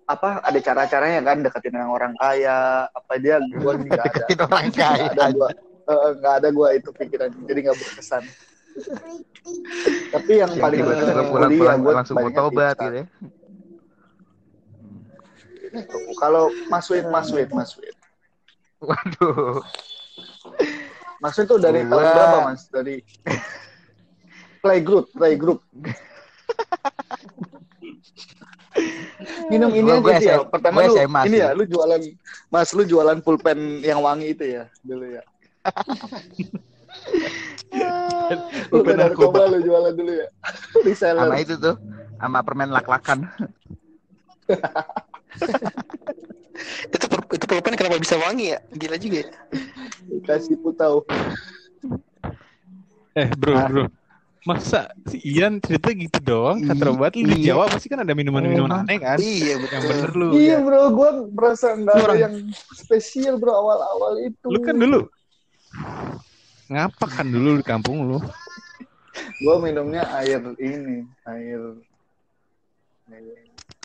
apa 0.07 0.39
ada 0.39 0.55
cara-caranya 0.63 1.19
kan 1.19 1.43
deketin 1.43 1.75
yang 1.75 1.91
orang 1.91 2.15
kaya 2.15 2.87
apa 2.87 3.19
dia 3.19 3.43
gue 3.43 3.59
nggak 3.59 3.99
ada 3.99 4.07
Deketin 4.07 4.39
orang 4.39 4.71
kaya. 4.71 4.71
nggak 4.71 5.11
ada 5.11 5.23
gue 5.35 5.49
nggak 6.23 6.33
ada 6.39 6.49
gue 6.55 6.67
itu 6.79 6.89
pikiran 6.95 7.29
jadi 7.43 7.59
nggak 7.67 7.75
berkesan 7.75 8.23
tapi 10.15 10.31
yang 10.39 10.51
paling 10.55 10.79
tiba-tiba 10.79 11.11
kuliah 11.11 11.27
pulang-pulang 11.27 11.77
gue 11.83 11.93
langsung 11.99 12.15
mau 12.23 12.31
tobat 12.31 12.79
gitu 12.79 13.03
ya. 13.03 13.05
kalau 16.23 16.47
masukin 16.71 17.11
masukin 17.11 17.51
masukin 17.51 17.91
Waduh. 18.77 19.65
Maksudnya 21.17 21.49
tuh 21.49 21.57
dari 21.57 21.81
tahun 21.81 22.05
berapa 22.13 22.37
mas? 22.45 22.69
Dari 22.69 23.01
playgroup, 24.61 25.09
playgroup. 25.17 25.65
Minum 29.51 29.71
ini 29.73 29.89
Gua- 29.89 30.01
gua 30.01 30.11
aja 30.13 30.19
sih 30.21 30.27
ya. 30.29 30.37
Pertama 30.45 30.77
gua 30.81 30.87
lu 30.87 30.95
SMA 30.97 31.21
ini 31.25 31.37
sih. 31.37 31.41
ya, 31.41 31.49
lu 31.57 31.63
jualan 31.65 32.01
Mas 32.53 32.69
lu 32.73 32.83
jualan 32.85 33.17
pulpen 33.25 33.59
yang 33.81 33.99
wangi 34.01 34.27
itu 34.33 34.45
ya 34.45 34.63
dulu 34.85 35.05
ya. 35.09 35.23
Lu 37.81 38.37
Pulpen 38.71 38.95
narkoba 38.99 39.49
lu 39.49 39.59
jualan 39.63 39.93
dulu 39.93 40.11
ya. 40.11 40.27
Reseller. 40.85 41.25
Sama 41.25 41.37
itu 41.41 41.55
tuh. 41.57 41.75
Sama 42.17 42.39
permen 42.41 42.69
lak-lakan. 42.73 43.29
Itu 46.89 47.05
per- 47.05 47.29
itu 47.37 47.45
pulpen 47.45 47.73
kenapa 47.77 47.97
bisa 48.01 48.17
wangi 48.17 48.53
ya? 48.55 48.59
Gila 48.73 48.97
juga 48.97 49.17
ya. 49.21 49.29
Kasih 50.25 50.57
putau. 50.57 51.05
Eh 53.17 53.29
bro, 53.37 53.53
bro. 53.69 53.83
Masa 54.47 54.87
si 55.03 55.19
Ian 55.27 55.59
cerita 55.59 55.91
gitu 55.91 56.17
doang? 56.23 56.63
Iya. 56.63 56.71
Kata 56.71 56.83
obat 56.89 57.11
lu 57.13 57.27
di 57.27 57.43
Iya. 57.43 57.51
Jawa 57.51 57.67
pasti 57.67 57.91
kan 57.91 57.99
ada 57.99 58.15
minuman-minuman 58.15 58.79
aneh 58.79 58.95
kan? 58.95 59.19
Iya 59.19 59.59
Yang 59.59 59.61
betul. 59.67 59.83
bener 59.83 60.11
lu. 60.15 60.27
Iya 60.31 60.47
ya. 60.47 60.57
bro, 60.63 60.81
gua 60.95 61.09
merasa 61.27 61.67
nggak 61.75 61.91
ada 61.91 62.03
Orang- 62.07 62.21
yang 62.23 62.35
spesial 62.71 63.35
bro 63.35 63.51
awal-awal 63.51 64.23
itu. 64.23 64.47
Lu 64.47 64.59
kan 64.63 64.79
dulu 64.79 64.99
ngapa 66.67 67.05
kan 67.07 67.27
dulu 67.27 67.59
di 67.59 67.65
kampung 67.65 68.07
lu? 68.07 68.17
Gua 69.43 69.59
minumnya 69.59 70.07
air 70.15 70.39
ini, 70.55 71.03
air. 71.25 71.61
air- 73.07 73.35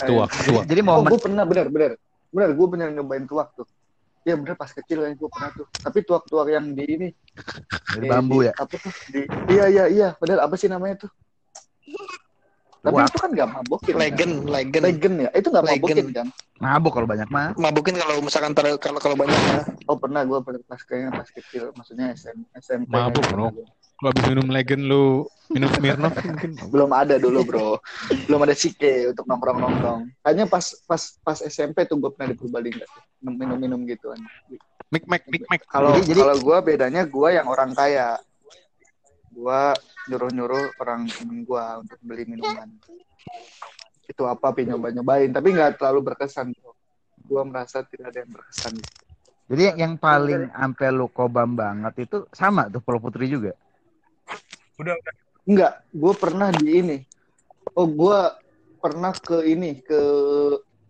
Tuak, 0.02 0.30
tuak. 0.46 0.64
Jadi 0.66 0.80
Oh, 0.82 0.86
momen 0.98 1.10
gue 1.10 1.20
pernah 1.20 1.44
benar 1.44 1.66
benar 1.68 1.90
benar 2.30 2.50
gue 2.54 2.66
benar 2.66 2.88
nyobain 2.90 3.22
tuak 3.22 3.50
tuh. 3.54 3.66
Iya 4.22 4.34
benar 4.38 4.54
pas 4.54 4.70
kecil 4.70 5.02
kan 5.02 5.12
gue 5.18 5.30
pernah 5.30 5.50
tuh. 5.50 5.66
Tapi 5.82 5.98
tuak-tuak 6.06 6.46
yang 6.50 6.66
di 6.78 6.84
ini 6.86 7.08
dari 7.90 8.06
eh, 8.06 8.10
bambu 8.10 8.38
di- 8.38 8.46
ya. 8.46 8.52
Apa 8.54 8.74
tuh? 8.78 8.92
Di 9.10 9.22
iya 9.50 9.64
iya 9.66 9.84
iya 9.90 10.08
benar 10.18 10.46
apa 10.46 10.54
sih 10.54 10.70
namanya 10.70 11.06
tuh? 11.06 11.10
Tapi 12.82 12.98
Tuak. 12.98 13.14
itu 13.14 13.18
kan 13.22 13.30
gak 13.30 13.48
mabokin. 13.50 13.94
Legend, 13.94 14.32
Kan? 14.42 14.50
legend. 14.50 14.84
Legend 14.86 15.14
ya. 15.22 15.30
Itu 15.34 15.48
gak 15.54 15.62
Legend. 15.62 15.78
mabokin 15.78 16.06
kan? 16.10 16.26
Mabuk 16.62 16.92
kalau 16.94 17.06
banyak 17.10 17.28
mah. 17.30 17.50
Mabukin 17.54 17.94
kalau 17.98 18.18
misalkan 18.22 18.54
ter- 18.54 18.78
kalau 18.78 18.98
kalau 18.98 19.14
banyak 19.18 19.34
ya. 19.34 19.62
Oh 19.86 19.98
pernah 19.98 20.22
gue 20.22 20.38
pas 20.66 20.78
kayaknya 20.82 21.10
pas 21.14 21.26
kecil, 21.26 21.74
maksudnya 21.74 22.14
SM, 22.14 22.38
SMP. 22.54 22.90
Mabuk, 22.90 23.18
kayaknya 23.18 23.34
bro. 23.34 23.46
pernah 23.50 23.54
gua. 23.54 23.81
Lu 24.02 24.10
habis 24.10 24.24
minum 24.26 24.50
legend 24.50 24.82
lu 24.90 25.30
minum 25.54 25.70
Smirnoff 25.78 26.18
mungkin. 26.26 26.58
Belum 26.74 26.90
ada 26.90 27.22
dulu 27.22 27.46
bro. 27.46 27.78
Belum 28.26 28.42
ada 28.42 28.50
sike 28.50 29.14
untuk 29.14 29.30
nongkrong 29.30 29.62
nongkrong. 29.62 30.00
Kayaknya 30.26 30.50
pas 30.50 30.66
pas 30.90 31.02
pas 31.22 31.38
SMP 31.38 31.86
tuh 31.86 32.02
gue 32.02 32.10
pernah 32.10 32.34
di 32.34 32.36
Purbalingga 32.36 32.82
tuh 32.82 33.02
minum 33.22 33.54
minum 33.54 33.78
gitu 33.86 34.10
kan. 34.10 34.18
Mik 34.90 35.06
mek 35.06 35.22
mik 35.30 35.46
mek. 35.46 35.62
Kalau 35.70 35.94
Jadi- 36.02 36.18
kalau 36.18 36.34
gue 36.34 36.58
bedanya 36.66 37.06
gue 37.06 37.28
yang 37.30 37.46
orang 37.46 37.70
kaya, 37.78 38.18
gue 39.30 39.60
nyuruh 40.10 40.30
nyuruh 40.34 40.64
orang 40.82 41.06
temen 41.06 41.46
gue 41.46 41.64
untuk 41.78 41.98
beli 42.02 42.26
minuman. 42.26 42.66
Itu 44.10 44.26
apa 44.26 44.50
pi 44.50 44.66
nyoba 44.66 44.90
nyobain, 44.90 45.30
tapi 45.30 45.54
nggak 45.54 45.78
terlalu 45.78 46.10
berkesan. 46.10 46.50
Gue 47.22 47.42
merasa 47.46 47.86
tidak 47.86 48.10
ada 48.10 48.18
yang 48.26 48.34
berkesan. 48.34 48.74
Jadi 49.46 49.62
yang, 49.78 49.94
paling 49.94 50.50
ampe 50.58 50.90
lu 50.90 51.06
kobam 51.06 51.54
banget 51.54 52.08
itu 52.10 52.26
sama 52.34 52.66
tuh 52.66 52.82
Polo 52.82 52.98
Putri 52.98 53.30
juga. 53.30 53.54
Udah 54.80 54.94
udah. 54.94 55.14
Enggak, 55.42 55.72
gue 55.90 56.12
pernah 56.14 56.48
di 56.54 56.66
ini. 56.78 56.98
Oh 57.74 57.86
gue 57.88 58.18
pernah 58.82 59.14
ke 59.14 59.46
ini 59.46 59.78
ke 59.82 60.00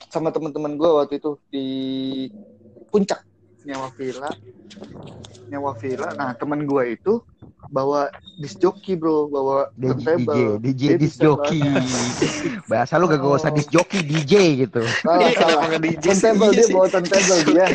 sama 0.09 0.33
teman-teman 0.33 0.77
gue 0.77 0.91
waktu 0.93 1.21
itu 1.21 1.41
di 1.49 1.67
puncak 2.93 3.25
nyawa 3.63 3.89
villa. 3.95 4.31
Nyawa 5.51 5.71
villa. 5.79 6.09
Nah 6.17 6.31
teman 6.35 6.65
gue 6.65 6.85
itu 6.97 7.23
bawa 7.71 8.11
disc 8.41 8.59
jockey 8.59 8.99
bro. 8.99 9.31
Bawa 9.31 9.71
DJ, 9.77 9.87
DJ, 9.87 9.95
turntable 9.95 10.53
DJ 10.59 10.83
Dia 10.99 11.09
jockey. 11.21 11.61
Bahasa 12.71 12.99
lu 12.99 13.07
gak 13.07 13.23
usah 13.23 13.51
disc 13.55 13.71
jockey, 13.71 14.01
DJ 14.03 14.67
gitu. 14.67 14.83
salah 15.05 15.29
Iya, 15.31 15.31
salah. 15.39 15.63
DJ 15.79 16.05
turntable 16.05 16.51
dia 16.51 16.67
bawa 16.73 16.87
turntable 16.91 17.41
dia. 17.49 17.67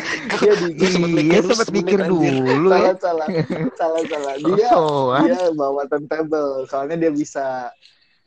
Dia 0.42 0.52
mikir 0.60 1.22
Iya, 1.24 1.38
dulu 1.40 1.50
sempet 1.54 1.66
semenit, 1.70 1.78
mikir 1.80 2.00
dulu. 2.04 2.68
Ya. 2.70 2.78
salah 2.78 2.96
salah. 3.00 3.26
Salah 3.78 4.02
salah. 4.06 4.34
Dia 4.58 4.68
Oh, 4.78 5.14
dia 5.24 5.40
bawa 5.56 5.82
turntable. 5.88 6.66
Soalnya 6.68 6.96
dia 7.00 7.10
bisa 7.14 7.72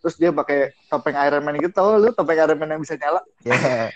terus 0.02 0.18
dia 0.18 0.34
pakai 0.34 0.74
topeng 0.90 1.14
Iron 1.14 1.46
Man 1.46 1.62
gitu 1.62 1.78
tau 1.78 2.02
lu? 2.02 2.10
Topeng 2.10 2.40
Iron 2.42 2.58
Man 2.58 2.74
yang 2.74 2.82
bisa 2.82 2.98
nyala? 2.98 3.22
Ya. 3.46 3.94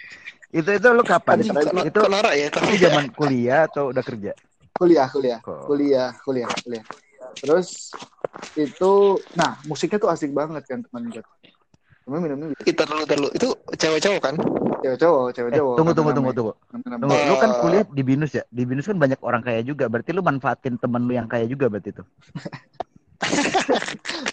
Itu 0.55 0.69
itu 0.71 0.87
lu 0.87 1.03
kapan? 1.03 1.43
Anjing, 1.43 1.51
kok, 1.51 1.83
Itu 1.83 1.97
kok 2.07 2.11
norak 2.11 2.33
ya? 2.39 2.47
Tapi 2.47 2.79
itu 2.79 2.87
zaman 2.87 3.11
kuliah 3.11 3.67
atau 3.67 3.91
udah 3.91 4.03
kerja? 4.03 4.31
kuliah 4.75 5.07
kuliah 5.07 5.39
Kok. 5.39 5.71
kuliah 5.71 6.11
kuliah 6.23 6.49
kuliah 6.51 6.83
terus 7.39 7.95
itu 8.59 8.91
nah 9.35 9.55
musiknya 9.63 9.97
tuh 9.99 10.11
asik 10.11 10.35
banget 10.35 10.63
kan 10.67 10.83
teman 10.83 11.07
gue 11.07 11.23
temen 12.05 12.19
minumnya 12.21 12.47
gitu 12.59 12.69
Itu 12.69 12.83
dulu 12.85 13.03
dulu. 13.07 13.27
Itu 13.33 13.47
cewek 13.81 13.99
cowok 14.03 14.21
kan? 14.21 14.35
cewek 14.83 14.97
cowok 15.01 15.25
cewek 15.33 15.49
Eh, 15.49 15.57
cowok 15.57 15.75
tunggu 15.81 15.93
tunggu 15.97 16.11
tunggu 16.13 16.31
tunggu. 16.37 16.53
Tunggu, 16.85 17.17
lu 17.25 17.35
kan 17.41 17.51
kuliah 17.65 17.81
di 17.81 18.03
Binus 18.05 18.31
ya? 18.37 18.45
Di 18.45 18.61
Binus 18.61 18.85
kan 18.85 19.01
banyak 19.01 19.17
orang 19.25 19.41
kaya 19.41 19.65
juga. 19.65 19.89
Berarti 19.89 20.13
lu 20.13 20.21
manfaatin 20.21 20.77
temen 20.77 21.01
lu 21.01 21.17
yang 21.17 21.25
kaya 21.25 21.49
juga 21.49 21.65
berarti 21.65 21.97
itu. 21.97 22.03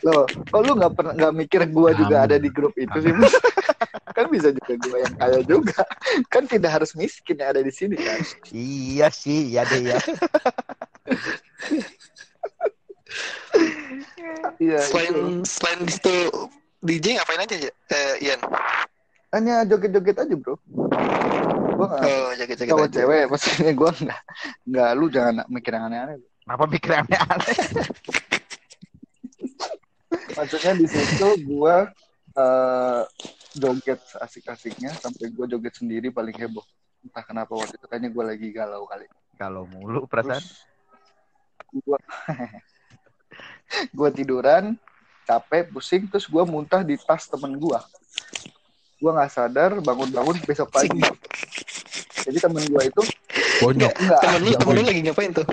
lo 0.04 0.28
oh 0.52 0.60
lu 0.60 0.76
nggak 0.76 0.92
pernah 0.92 1.12
nggak 1.16 1.32
mikir 1.32 1.64
gue 1.64 1.90
juga 1.96 2.28
ada 2.28 2.36
di 2.36 2.50
grup 2.52 2.76
itu 2.76 2.98
sih? 3.00 3.12
kan 4.12 4.26
bisa 4.28 4.48
juga 4.50 4.72
gue 4.74 4.98
yang 4.98 5.14
kaya 5.14 5.40
juga 5.42 5.82
kan 6.28 6.44
tidak 6.44 6.70
harus 6.70 6.92
miskin 6.92 7.34
yang 7.34 7.50
ada 7.50 7.60
di 7.60 7.70
sini 7.70 7.96
kan 7.96 8.18
Iya 8.48 9.08
sih, 9.08 9.50
ya 9.50 9.64
deh 9.64 9.82
ya. 9.88 9.98
iya 14.58 14.78
itu. 14.78 14.88
Selain 14.88 15.14
selain 15.44 15.80
di 15.82 15.92
situ 15.92 16.14
DJ 16.80 17.06
ngapain 17.16 17.40
aja 17.40 17.56
ya? 17.58 17.72
Eh, 17.88 18.14
Ian. 18.22 18.40
hanya 19.32 19.64
joget-joget 19.64 20.12
aja 20.18 20.34
bro 20.36 20.60
gue 21.72 21.86
nggak 21.88 22.04
Oh, 22.04 22.30
jaga-jaga 22.36 22.68
cowok 22.68 22.84
aja. 22.84 22.96
cewek 23.00 23.22
maksudnya 23.26 23.72
gue 23.72 23.90
nggak 23.98 24.20
nggak 24.66 24.90
lu 24.92 25.06
jangan 25.08 25.34
mikir 25.48 25.72
yang 25.72 25.84
aneh-aneh 25.88 26.16
Apa 26.44 26.64
pikir 26.68 26.92
aneh-aneh? 26.94 27.56
maksudnya 30.32 30.72
di 30.74 30.84
situ 30.84 31.28
gua 31.46 31.88
eh 32.32 33.00
joget 33.56 34.00
asik-asiknya 34.20 34.94
sampai 34.96 35.28
gua 35.32 35.46
joget 35.48 35.74
sendiri 35.76 36.08
paling 36.08 36.34
heboh. 36.36 36.64
Entah 37.02 37.24
kenapa 37.26 37.52
waktu 37.52 37.76
itu 37.76 37.86
kayaknya 37.88 38.10
gua 38.14 38.24
lagi 38.32 38.48
galau 38.54 38.86
kali. 38.86 39.06
Kalau 39.36 39.66
mulu 39.68 40.06
perasaan. 40.06 40.42
Gua 41.72 41.98
gua 43.96 44.08
tiduran 44.12 44.76
capek 45.24 45.72
pusing 45.72 46.04
terus 46.08 46.28
gua 46.28 46.44
muntah 46.44 46.84
di 46.84 46.96
tas 47.00 47.26
temen 47.26 47.56
gua. 47.56 47.82
Gua 49.02 49.18
nggak 49.18 49.32
sadar 49.32 49.70
bangun-bangun 49.82 50.36
besok 50.46 50.70
pagi. 50.70 51.02
Jadi 52.22 52.38
temen 52.38 52.62
gua 52.70 52.82
itu 52.86 53.02
Bonyok. 53.62 53.92
enggak 53.94 54.20
Temen 54.22 54.40
lu, 54.42 54.50
temen 54.58 54.74
lu 54.78 54.82
lagi 54.82 55.00
ngapain 55.06 55.30
tuh? 55.34 55.46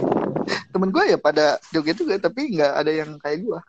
temen 0.70 0.90
gua 0.94 1.04
ya 1.06 1.18
pada 1.18 1.58
joget 1.74 1.98
juga 1.98 2.16
tapi 2.18 2.58
nggak 2.58 2.74
ada 2.74 2.92
yang 2.94 3.12
kayak 3.22 3.40
gua 3.46 3.60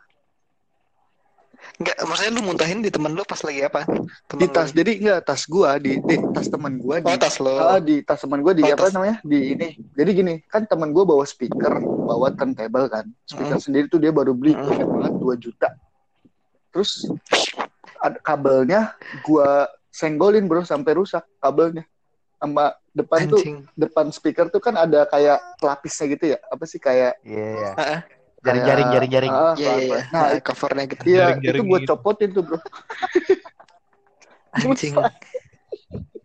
Enggak, 1.77 1.97
maksudnya 2.03 2.31
lu 2.31 2.41
muntahin 2.41 2.79
di 2.79 2.89
temen 2.89 3.11
lu 3.11 3.23
pas 3.23 3.41
lagi 3.41 3.61
apa? 3.61 3.85
Temen 4.27 4.37
di 4.37 4.45
tas 4.47 4.69
lu. 4.69 4.77
jadi 4.77 4.91
enggak 4.97 5.19
tas 5.23 5.41
gua 5.45 5.77
di, 5.77 5.97
di 5.99 6.15
tas 6.29 6.45
temen 6.45 6.77
gua 6.77 6.97
di 6.97 7.07
Oh, 7.07 7.17
tas 7.17 7.35
lo. 7.37 7.53
Ah, 7.53 7.77
di 7.77 7.95
tas 8.01 8.19
teman 8.19 8.39
gue 8.39 8.53
di 8.53 8.63
Oh, 8.63 8.69
apa 8.69 8.85
tas. 8.85 8.93
namanya 8.93 9.17
di 9.21 9.39
ini 9.51 9.67
jadi 9.91 10.09
gini 10.11 10.33
kan 10.45 10.63
teman 10.63 10.89
gue 10.89 11.01
bawa 11.01 11.21
speaker 11.23 11.73
bawa 11.81 12.29
turntable 12.31 12.85
kan 12.85 13.05
speaker 13.23 13.57
Hmm. 13.57 13.63
sendiri 13.63 13.85
tuh 13.87 13.97
dia 13.97 14.09
baru 14.09 14.31
beli 14.31 14.53
Hmm. 14.53 14.67
banyak 14.67 14.87
banget 14.87 15.13
2 15.15 15.35
juta 15.37 15.69
terus 16.69 17.09
ada 17.97 18.17
kabelnya 18.17 18.93
gue 19.19 19.49
senggolin 19.89 20.45
bro 20.45 20.61
sampai 20.61 20.93
rusak 20.93 21.25
kabelnya 21.37 21.83
sama 22.37 22.73
depan 22.89 23.27
tuh 23.27 23.37
Anjing. 23.37 23.57
depan 23.71 24.09
speaker 24.09 24.47
tuh 24.47 24.57
kan 24.57 24.73
ada 24.75 25.05
kayak 25.05 25.37
pelapisnya 25.57 26.05
gitu 26.09 26.25
ya 26.27 26.39
apa 26.43 26.63
sih 26.63 26.77
kayak 26.77 27.19
Iya, 27.21 27.45
iya. 27.51 27.71
Heeh. 27.75 27.99
Jaring-jaring, 28.41 28.85
Kayak, 28.85 28.95
jaring-jaring. 28.97 29.31
ah, 29.31 29.53
Iya 29.53 29.73
iya. 29.77 29.99
nah 30.09 30.21
Nah, 30.27 30.41
covernya 30.41 30.83
gitu. 30.89 31.03
iya 31.05 31.25
itu 31.37 31.61
gue 31.61 31.79
gitu. 31.79 31.89
copotin 31.89 32.29
tuh 32.31 32.41
bro 32.41 32.57
Anjing. 34.51 34.93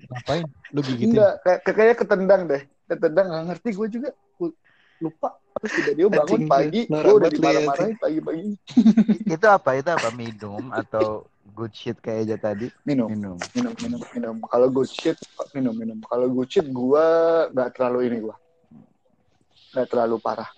Ngapain? 0.07 0.45
Lu 0.73 0.81
gigitin? 0.83 1.13
enggak 1.13 1.33
kayak 1.45 1.61
kayaknya 1.63 1.95
ketendang 1.95 2.43
deh 2.47 2.63
ketendang 2.87 3.27
nggak 3.29 3.45
ngerti 3.49 3.69
gue 3.73 3.89
juga 3.91 4.11
Gua 4.35 4.51
lupa 4.97 5.29
terus 5.57 5.73
tiba 5.75 5.93
dia 5.93 6.07
bangun 6.07 6.41
Anjing, 6.41 6.49
pagi 6.49 6.81
gue 6.87 7.13
udah 7.13 7.29
ya, 7.29 7.33
dimarah-marahin 7.33 7.97
pagi-pagi 7.97 8.43
Itu 9.37 9.47
apa? 9.47 9.71
Itu 9.75 9.91
apa? 9.91 10.09
Minum 10.11 10.65
atau 10.71 11.07
good 11.47 11.73
shit 11.73 11.97
kayak 11.97 12.27
aja 12.27 12.37
tadi? 12.43 12.67
minum 12.83 13.09
Minum. 13.09 13.37
minum 13.53 13.73
minum 13.79 14.01
minum 14.11 14.37
kalau 14.45 14.69
good 14.69 14.89
shit 14.89 15.17
minum 15.53 15.73
minum 15.73 15.99
kalau 16.03 16.27
good 16.29 16.49
shit 16.49 16.67
gue 16.67 17.07
nggak 17.53 17.71
terlalu 17.73 17.99
ini 18.09 18.19
gue 18.25 18.37
nggak 19.73 19.87
terlalu 19.87 20.17
parah 20.19 20.49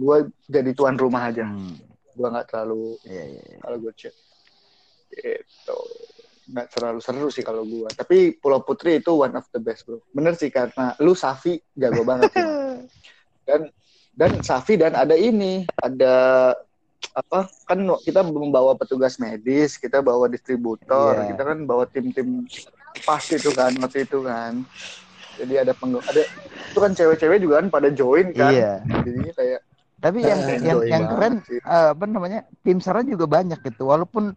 gue 0.00 0.16
jadi 0.46 0.70
tuan 0.72 0.96
rumah 0.96 1.28
aja 1.28 1.44
Hmm. 1.44 1.76
gue 2.10 2.26
nggak 2.26 2.48
terlalu 2.48 2.96
Iya, 3.04 3.24
iya, 3.28 3.42
iya. 3.46 3.58
kalau 3.60 3.76
good 3.78 3.94
shit 3.94 4.14
itu 5.10 5.78
nggak 6.50 6.66
terlalu 6.68 6.98
seru 6.98 7.28
sih 7.28 7.40
kalau 7.40 7.62
gue 7.62 7.86
tapi 7.92 8.34
Pulau 8.34 8.60
Putri 8.60 8.98
itu 8.98 9.12
one 9.12 9.32
of 9.32 9.46
the 9.48 9.58
best 9.58 9.84
bro 9.84 10.02
bener 10.10 10.34
sih 10.34 10.48
karena 10.48 10.96
lu 10.98 11.14
Safi 11.14 11.60
jago 11.72 12.02
banget 12.02 12.32
sih 12.32 12.46
dan 13.46 13.60
dan 14.12 14.32
Safi 14.40 14.74
dan 14.74 14.92
ada 14.94 15.14
ini 15.14 15.62
ada 15.76 16.14
apa 17.10 17.38
kan 17.64 17.78
kita 17.98 18.20
membawa 18.22 18.74
petugas 18.74 19.16
medis 19.16 19.74
kita 19.74 19.98
bawa 20.00 20.26
distributor 20.26 21.14
Iya. 21.16 21.26
kita 21.28 21.42
kan 21.44 21.58
bawa 21.64 21.84
tim-tim 21.86 22.44
pas 23.00 23.22
itu 23.24 23.50
kan 23.50 23.70
waktu 23.76 24.04
itu 24.04 24.18
kan 24.20 24.62
jadi 25.38 25.64
ada 25.64 25.72
pengg 25.72 26.02
ada 26.02 26.22
itu 26.68 26.78
kan 26.78 26.92
cewek-cewek 26.92 27.38
juga 27.38 27.54
kan 27.58 27.68
pada 27.68 27.88
join 27.88 28.30
kan 28.30 28.52
Iya. 28.52 28.72
jadinya 29.00 29.32
kayak 29.32 29.60
Tapi 30.00 30.18
yang 30.24 30.40
enjoy 30.40 30.64
yang 30.64 30.78
yang 30.88 31.04
banget 31.04 31.12
keren 31.12 31.34
eh, 31.60 31.88
apa 31.92 32.04
namanya? 32.08 32.40
Tim 32.64 32.80
SAR 32.80 33.04
juga 33.04 33.28
banyak 33.28 33.60
gitu. 33.60 33.92
Walaupun 33.92 34.32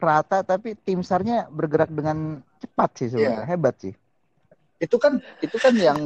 rata 0.00 0.44
tapi 0.44 0.76
tim 0.84 1.00
SAR-nya 1.00 1.48
bergerak 1.48 1.88
dengan 1.92 2.40
cepat 2.60 2.90
sih 3.00 3.08
sebenarnya. 3.12 3.44
Iya. 3.44 3.50
Hebat 3.52 3.76
sih. 3.80 3.94
itu 4.82 5.00
kan 5.00 5.16
itu 5.40 5.56
kan 5.56 5.72
yang 5.78 5.96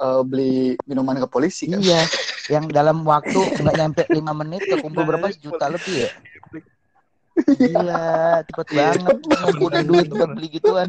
eh, 0.00 0.22
beli 0.26 0.74
minuman 0.88 1.22
ke 1.22 1.28
polisi 1.28 1.70
kan 1.70 1.78
Iya. 1.78 2.02
Yang 2.50 2.74
dalam 2.74 3.06
waktu 3.06 3.38
nggak 3.62 3.76
nyampe 3.78 4.02
lima 4.10 4.32
menit 4.34 4.66
kekumpul 4.66 5.06
berapa 5.06 5.30
sejuta 5.30 5.70
lebih 5.70 6.08
ya? 6.08 6.10
Gila, 7.32 8.44
cepet 8.44 8.68
banget 8.76 9.18
ngumpulin 9.24 9.84
duit 9.88 10.08
buat 10.12 10.30
beli 10.36 10.48
gituan. 10.58 10.88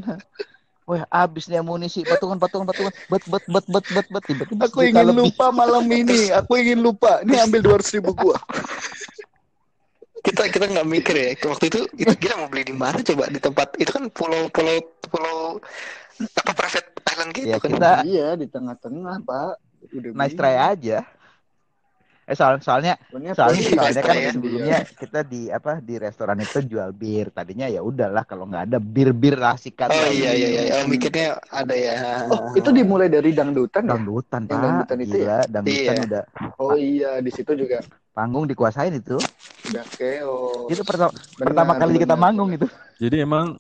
Wah, 0.83 1.07
abis 1.07 1.47
nih 1.47 1.63
amunisi, 1.63 2.03
patungan, 2.03 2.35
patungan, 2.35 2.67
patungan, 2.67 2.91
bet, 3.07 3.23
bet, 3.23 3.43
bet, 3.47 3.65
bet, 3.71 3.85
bet, 3.87 4.07
bet, 4.11 4.23
tiba-tiba 4.27 4.61
aku 4.67 4.83
ingin 4.83 5.07
lebih. 5.15 5.31
lupa 5.31 5.45
malam 5.55 5.87
ini. 5.87 6.27
Aku 6.35 6.59
ingin 6.59 6.83
lupa. 6.83 7.23
Ini 7.23 7.47
ambil 7.47 7.63
dua 7.63 7.77
ribu 7.79 8.11
gua. 8.11 8.35
Kita 10.23 10.47
kita 10.51 10.65
nggak 10.67 10.87
mikir 10.87 11.15
ya. 11.15 11.27
Waktu 11.39 11.65
itu 11.71 11.79
kita 11.95 12.13
kira 12.19 12.35
mau 12.35 12.51
beli 12.51 12.67
di 12.67 12.75
mana 12.75 12.99
coba? 12.99 13.31
Di 13.31 13.39
tempat 13.39 13.79
itu 13.79 13.91
kan 13.91 14.11
pulau 14.11 14.51
pulau 14.51 14.75
pulau 15.07 15.59
apa 16.19 16.51
private 16.51 16.87
island 17.11 17.31
gitu 17.31 17.47
Ya, 17.47 17.57
kan? 17.59 17.69
kita 17.71 17.91
iya 18.03 18.27
di 18.35 18.47
tengah-tengah 18.47 19.23
pak. 19.23 19.55
Udah 19.91 20.11
nice 20.15 20.35
try 20.35 20.55
aja. 20.55 21.07
Eh 22.23 22.35
soal, 22.39 22.55
soalnya 22.63 22.95
Soalnya 23.11 23.35
soalnya 23.35 23.61
soalnya 23.75 24.03
kan 24.03 24.15
ya. 24.15 24.31
sebelumnya 24.31 24.77
kita 24.95 25.19
di 25.27 25.41
apa 25.51 25.83
di 25.83 25.95
restoran 25.99 26.39
itu 26.39 26.63
jual 26.63 26.89
bir. 26.95 27.27
Tadinya 27.35 27.67
ya 27.67 27.83
udahlah 27.83 28.23
kalau 28.23 28.47
nggak 28.47 28.71
ada 28.71 28.77
bir-bir 28.79 29.35
rasikan. 29.35 29.91
oh 29.91 30.07
lagi. 30.07 30.23
iya 30.23 30.31
iya 30.31 30.47
iya 30.55 30.73
oh, 30.79 30.87
mikirnya 30.87 31.35
ada 31.51 31.75
ya 31.75 31.93
Oh, 32.31 32.55
itu 32.55 32.69
dimulai 32.71 33.11
dari 33.11 33.35
dangdutan 33.35 33.83
ya? 33.83 33.91
Dangdutan, 33.99 34.41
Yang 34.41 34.47
Pak. 34.47 34.63
dangdutan 34.63 34.97
itu 35.03 35.15
Gila, 35.19 35.39
dangdutan 35.51 35.93
Iya. 35.93 36.05
udah 36.07 36.23
Oh 36.63 36.75
iya, 36.79 37.11
di 37.19 37.31
situ 37.33 37.51
juga 37.59 37.83
panggung 38.15 38.45
dikuasain 38.47 38.93
itu. 38.95 39.17
udah 39.67 39.85
keo. 39.99 40.69
Itu 40.71 40.81
pertama, 40.87 41.11
pertama 41.35 41.73
kali 41.75 41.99
kita 41.99 42.15
manggung 42.15 42.55
itu. 42.55 42.67
Jadi 43.03 43.19
emang 43.19 43.59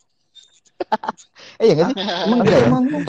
Eh 1.59 1.65
ya 1.67 1.73
nggak 1.75 1.87
sih? 1.91 1.95
Emang 1.99 2.39
kita 2.47 2.57
ya? 2.57 2.69
manggung? 2.71 3.03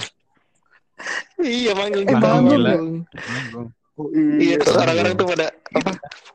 iya 1.44 1.72
manggung 1.78 2.02
Eh, 2.02 2.06
di 2.08 2.14
manggung, 2.16 2.30
manggung 2.32 2.58
gila. 2.58 2.70
manggung. 2.74 3.66
Oh 3.94 4.10
iya 4.42 4.58
terus 4.58 4.74
iya. 4.74 4.82
orang-orang 4.82 5.12
tuh 5.14 5.26
pada 5.30 5.46
apa 5.70 5.92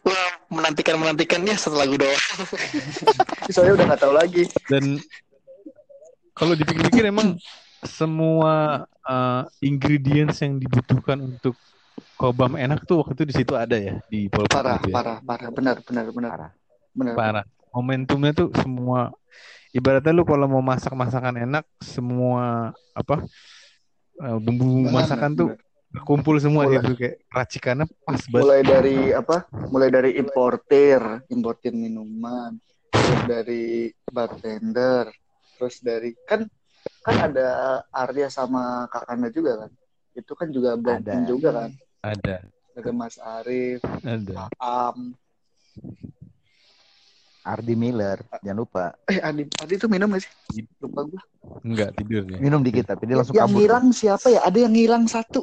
wah 0.07 0.31
menantikan 0.47 0.95
menantikannya 0.95 1.55
satu 1.59 1.75
lagu 1.75 1.99
doang 1.99 2.23
Soalnya 3.53 3.73
udah 3.75 3.85
nggak 3.91 4.01
tahu 4.01 4.13
lagi. 4.15 4.43
dan 4.71 4.95
kalau 6.31 6.55
dipikir-pikir 6.55 7.11
emang 7.11 7.35
semua 7.83 8.87
uh, 9.03 9.43
ingredients 9.59 10.39
yang 10.39 10.55
dibutuhkan 10.55 11.19
untuk 11.19 11.59
kobam 12.15 12.55
enak 12.55 12.87
tuh 12.87 13.03
waktu 13.03 13.11
itu 13.19 13.23
di 13.27 13.33
situ 13.43 13.53
ada 13.59 13.75
ya 13.75 13.99
di 14.07 14.31
Pol 14.31 14.47
Pot 14.47 14.55
Parah, 14.55 14.79
itu 14.79 14.91
ya. 14.91 14.95
parah, 14.95 15.17
parah. 15.19 15.49
Benar, 15.51 15.75
benar, 15.83 16.05
benar. 16.15 16.31
Parah. 16.31 16.51
Benar. 16.95 17.13
parah 17.15 17.45
momentumnya 17.73 18.33
tuh 18.33 18.49
semua 18.57 19.13
ibaratnya 19.71 20.13
lu 20.13 20.25
kalau 20.25 20.49
mau 20.49 20.63
masak 20.63 20.93
masakan 20.97 21.45
enak 21.45 21.65
semua 21.81 22.73
apa 22.97 23.23
uh, 24.21 24.37
bumbu 24.41 24.89
Benar, 24.89 24.93
masakan 25.05 25.31
tuh. 25.37 25.49
Kumpul 26.05 26.37
semua 26.37 26.69
Mulai- 26.69 26.75
gitu 26.77 26.91
kayak 26.95 27.15
racikannya 27.27 27.85
pas 28.05 28.21
banget 28.29 28.43
Mulai 28.45 28.61
dari 28.61 28.97
apa? 29.09 29.37
Mulai 29.73 29.89
dari 29.89 30.11
importir, 30.15 31.01
importir 31.27 31.73
minuman, 31.73 32.53
terus 32.89 33.21
dari 33.25 33.65
bartender, 34.05 35.09
terus 35.57 35.81
dari 35.81 36.13
kan 36.23 36.45
kan 37.01 37.15
ada 37.31 37.47
Arya 37.89 38.29
sama 38.29 38.85
Kakanda 38.87 39.33
juga 39.33 39.65
kan. 39.65 39.71
Itu 40.13 40.37
kan 40.37 40.47
juga 40.53 40.77
Ada. 40.77 41.25
juga 41.25 41.49
kan. 41.53 41.71
ada 41.99 42.37
Ada 42.77 42.91
Mas 42.95 43.17
Arif, 43.17 43.81
ada 43.83 44.47
Am. 44.55 45.11
Ardi 47.39 47.73
Miller, 47.73 48.21
jangan 48.39 48.59
lupa. 48.61 48.85
Eh, 49.09 49.17
Adi, 49.19 49.47
Adi 49.57 49.73
tuh 49.75 49.89
minum 49.89 50.11
gak 50.13 50.21
sih? 50.21 50.31
Lupa 50.79 51.01
gua. 51.07 51.21
enggak 51.65 51.97
tidur 51.97 52.23
ya 52.29 52.37
Minum 52.39 52.61
dikit 52.61 52.85
tapi 52.85 53.09
dia 53.09 53.19
langsung 53.19 53.33
yang 53.35 53.49
kabur. 53.49 53.57
ngilang 53.57 53.85
siapa 53.89 54.27
ya? 54.29 54.39
Ada 54.45 54.57
yang 54.69 54.73
ngilang 54.75 55.05
satu. 55.09 55.41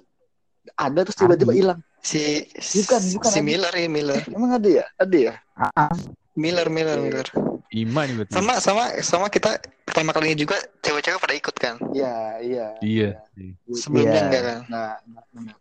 Ada 0.74 1.06
terus 1.06 1.14
tiba-tiba 1.16 1.52
hilang. 1.54 1.78
si 2.00 2.42
Bukan, 2.82 3.00
bukan 3.14 3.30
si 3.30 3.38
Adi. 3.38 3.46
Miller 3.46 3.70
ya 3.70 3.86
Miller 3.86 4.22
Emang 4.30 4.50
ada 4.54 4.68
ya? 4.68 4.84
Ada 4.94 5.16
ya? 5.16 5.34
Ah, 5.54 5.70
ah. 5.86 5.90
Miller 6.34 6.66
Miller 6.68 6.98
Iya. 6.98 7.06
Miller 7.06 7.28
Ima 7.68 8.06
juga 8.06 8.22
tuh. 8.24 8.34
sama 8.38 8.52
sama 8.62 8.82
sama 9.02 9.26
kita 9.26 9.58
pertama 9.82 10.14
kalinya 10.14 10.38
juga 10.38 10.54
cewek-cewek 10.80 11.18
pada 11.18 11.34
ikut 11.34 11.54
kan 11.56 11.74
Iya, 11.90 12.38
iya. 12.38 12.66
iya 12.78 13.10
sih. 13.34 13.52
sebelumnya 13.74 14.14
Iya. 14.14 14.24
enggak 14.24 14.42
kan 14.42 14.58
Nah, 14.66 14.92
nah, 15.04 15.22
benar. 15.30 15.56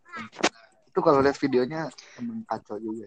Itu 0.86 0.98
kalau 1.00 1.18
lihat 1.20 1.36
videonya 1.36 1.90
emang 2.16 2.46
kacau 2.46 2.78
juga. 2.78 3.04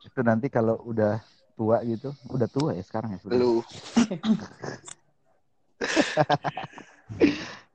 Itu 0.00 0.20
nanti 0.22 0.46
kalau 0.46 0.78
udah 0.84 1.18
tua 1.54 1.82
gitu, 1.82 2.14
udah 2.30 2.46
tua 2.46 2.70
ya 2.72 2.82
sekarang 2.82 3.14
ya 3.14 3.18
sudah. 3.20 3.34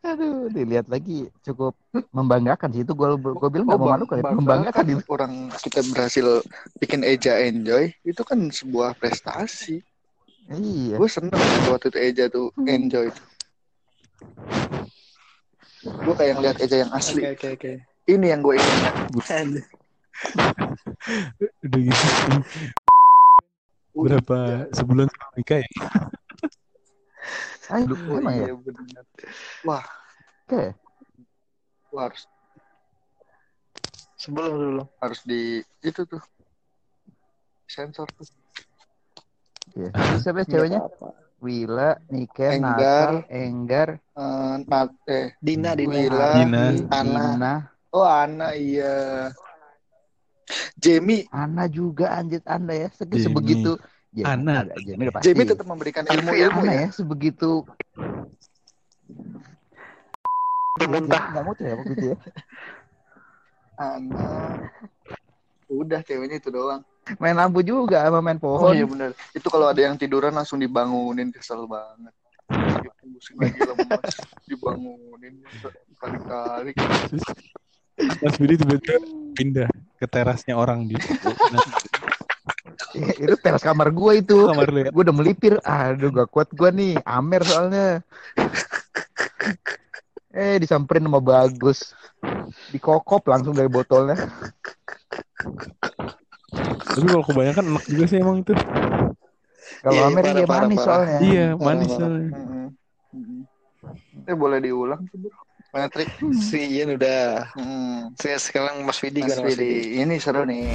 Aduh, 0.09 0.49
dilihat 0.49 0.89
lagi 0.89 1.29
cukup 1.45 1.77
membanggakan 2.09 2.73
sih 2.73 2.81
itu 2.81 2.93
gue 2.97 3.09
gue 3.13 3.49
bilang 3.53 3.69
nggak 3.69 3.77
Oh, 3.77 3.85
memalukan 3.85 4.15
ya, 4.17 4.23
bangga 4.25 4.37
membanggakan 4.41 4.73
kan 4.73 4.85
itu. 4.89 5.03
orang 5.05 5.33
kita 5.61 5.79
berhasil 5.85 6.25
bikin 6.81 7.01
Eja 7.05 7.37
enjoy 7.45 7.93
itu 8.01 8.21
kan 8.25 8.39
sebuah 8.49 8.97
prestasi. 8.97 9.85
Iya. 10.49 10.97
Gue 10.97 11.05
seneng 11.05 11.37
waktu 11.69 11.93
itu 11.93 11.99
Eja 12.01 12.25
tuh 12.25 12.49
enjoy. 12.65 13.13
Gue 15.85 16.15
kayak 16.17 16.33
ngeliat 16.41 16.57
Eja 16.57 16.75
yang 16.81 16.91
asli. 16.91 17.21
oke 17.29 17.47
oke 17.53 17.71
Ini 18.09 18.25
yang 18.33 18.41
gue 18.41 18.57
ingat. 18.57 18.93
udah 21.61 21.81
gitu 21.85 22.05
berapa 23.99 24.37
sebulan 24.73 25.05
sebelum 25.11 25.35
nikah 25.37 25.59
ya 25.61 25.69
Oh, 27.69 28.17
emang 28.17 28.33
ya? 28.33 28.49
iya, 28.49 28.53
bener. 28.57 29.05
Oke. 29.05 29.29
Wah, 30.49 32.05
harus 32.09 32.25
sebelum 34.19 34.53
dulu 34.53 34.83
harus 34.99 35.21
di 35.23 35.61
itu 35.81 36.01
tuh 36.05 36.21
sensor 37.65 38.09
tuh. 38.13 38.27
Iya. 39.77 39.89
Terus 39.93 40.21
siapa 40.25 40.41
ya 40.43 40.45
ceweknya? 40.49 40.79
Wila, 41.39 41.95
Niken, 42.11 42.51
Enggar. 42.59 43.09
Nasa, 43.23 43.31
Enggar, 43.31 43.89
Eh, 44.19 44.55
Nat, 44.67 44.91
eh, 45.07 45.27
Dina 45.39 45.71
Dina 45.71 45.87
Wila, 45.87 46.29
Dina. 46.35 46.63
Ana. 46.91 47.23
Dina, 47.23 47.53
Oh 47.89 48.03
Ana 48.03 48.53
iya. 48.53 49.31
Jamie, 50.75 51.25
Ana 51.31 51.69
juga 51.71 52.11
anjir 52.11 52.41
Anda 52.43 52.73
ya, 52.75 52.89
Segi- 52.91 53.23
sebegitu. 53.23 53.77
Jamie, 54.11 54.27
Ana. 54.27 54.53
ada, 54.67 54.73
Jamie 54.83 55.05
udah 55.07 55.15
pasti. 55.15 55.25
Jamie 55.31 55.47
tetap 55.47 55.65
memberikan 55.69 56.03
ilmu-ilmu 56.03 56.59
Ana 56.59 56.73
ya. 56.75 56.81
ya, 56.83 56.89
sebegitu. 56.91 57.63
Muntah. 60.87 61.23
Nggak 61.33 61.43
muntah 61.43 61.65
ya 61.65 61.75
waktu 61.75 61.93
itu 61.97 62.05
ya. 62.13 62.17
Ana. 63.79 64.27
Udah 65.69 65.99
ceweknya 66.03 66.37
itu 66.39 66.49
doang. 66.51 66.81
Main 67.17 67.33
lampu 67.33 67.65
juga 67.65 68.05
sama 68.05 68.21
main 68.21 68.37
Oh 68.37 68.41
pohon. 68.61 68.73
iya 68.77 68.85
benar. 68.85 69.11
Itu 69.33 69.49
kalau 69.49 69.71
ada 69.73 69.81
yang 69.81 69.97
tiduran 69.97 70.35
langsung 70.35 70.61
dibangunin 70.61 71.33
kesel 71.33 71.65
banget. 71.65 72.13
Pusing 73.19 73.35
lagi 73.41 73.59
lemas, 73.59 74.15
dibangunin 74.47 75.41
kali-kali. 75.99 76.71
Mas 78.23 78.35
Budi 78.39 78.55
tiba-tiba 78.55 78.95
pindah 79.35 79.69
ke 79.99 80.05
terasnya 80.07 80.55
orang 80.55 80.87
di 80.87 80.95
itu 82.95 83.35
teras 83.43 83.61
kamar 83.61 83.91
gua 83.91 84.15
itu. 84.17 84.47
kamar 84.49 84.69
lu 84.71 84.79
ya. 84.87 84.89
Gue 84.89 85.03
udah 85.03 85.15
melipir. 85.15 85.53
Aduh 85.61 86.09
gak 86.13 86.29
kuat 86.31 86.49
gua 86.55 86.71
nih. 86.71 86.97
Amer 87.05 87.41
soalnya. 87.45 88.01
Eh 90.39 90.55
disamperin 90.55 91.03
sama 91.03 91.19
bagus. 91.19 91.91
Dikokop 92.71 93.27
langsung 93.27 93.51
dari 93.51 93.67
botolnya. 93.67 94.15
Tapi 96.95 97.05
kalau 97.11 97.25
kebanyakan 97.27 97.65
enak 97.75 97.83
juga 97.91 98.03
sih 98.07 98.17
emang 98.23 98.39
itu. 98.39 98.55
Kalau 99.83 99.99
Iya, 99.99 100.07
Amer 100.11 100.23
parah, 100.23 100.63
manis 100.63 100.79
parah. 100.79 100.87
soalnya. 100.87 101.19
Iya, 101.19 101.45
manis 101.59 101.89
parah. 101.91 101.99
soalnya. 101.99 102.31
Eh 104.29 104.35
boleh 104.37 104.59
diulang 104.63 105.03
tuh, 105.11 105.17
Bro. 105.27 105.35
Mana 105.69 105.85
trik? 105.91 106.09
Si 106.33 106.57
Ian 106.79 106.97
udah. 106.97 107.53
Hmm. 107.53 108.09
Saya 108.17 108.41
sekarang 108.41 108.81
Mas 108.87 108.97
Vidi 108.97 109.21
Mas 109.21 109.35
kan 109.35 109.45
Mas 109.45 109.53
Vidi. 109.53 109.69
Vidi. 109.69 110.01
Ini 110.01 110.15
seru 110.17 110.41
nih. 110.47 110.65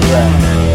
Dua. 0.00 0.71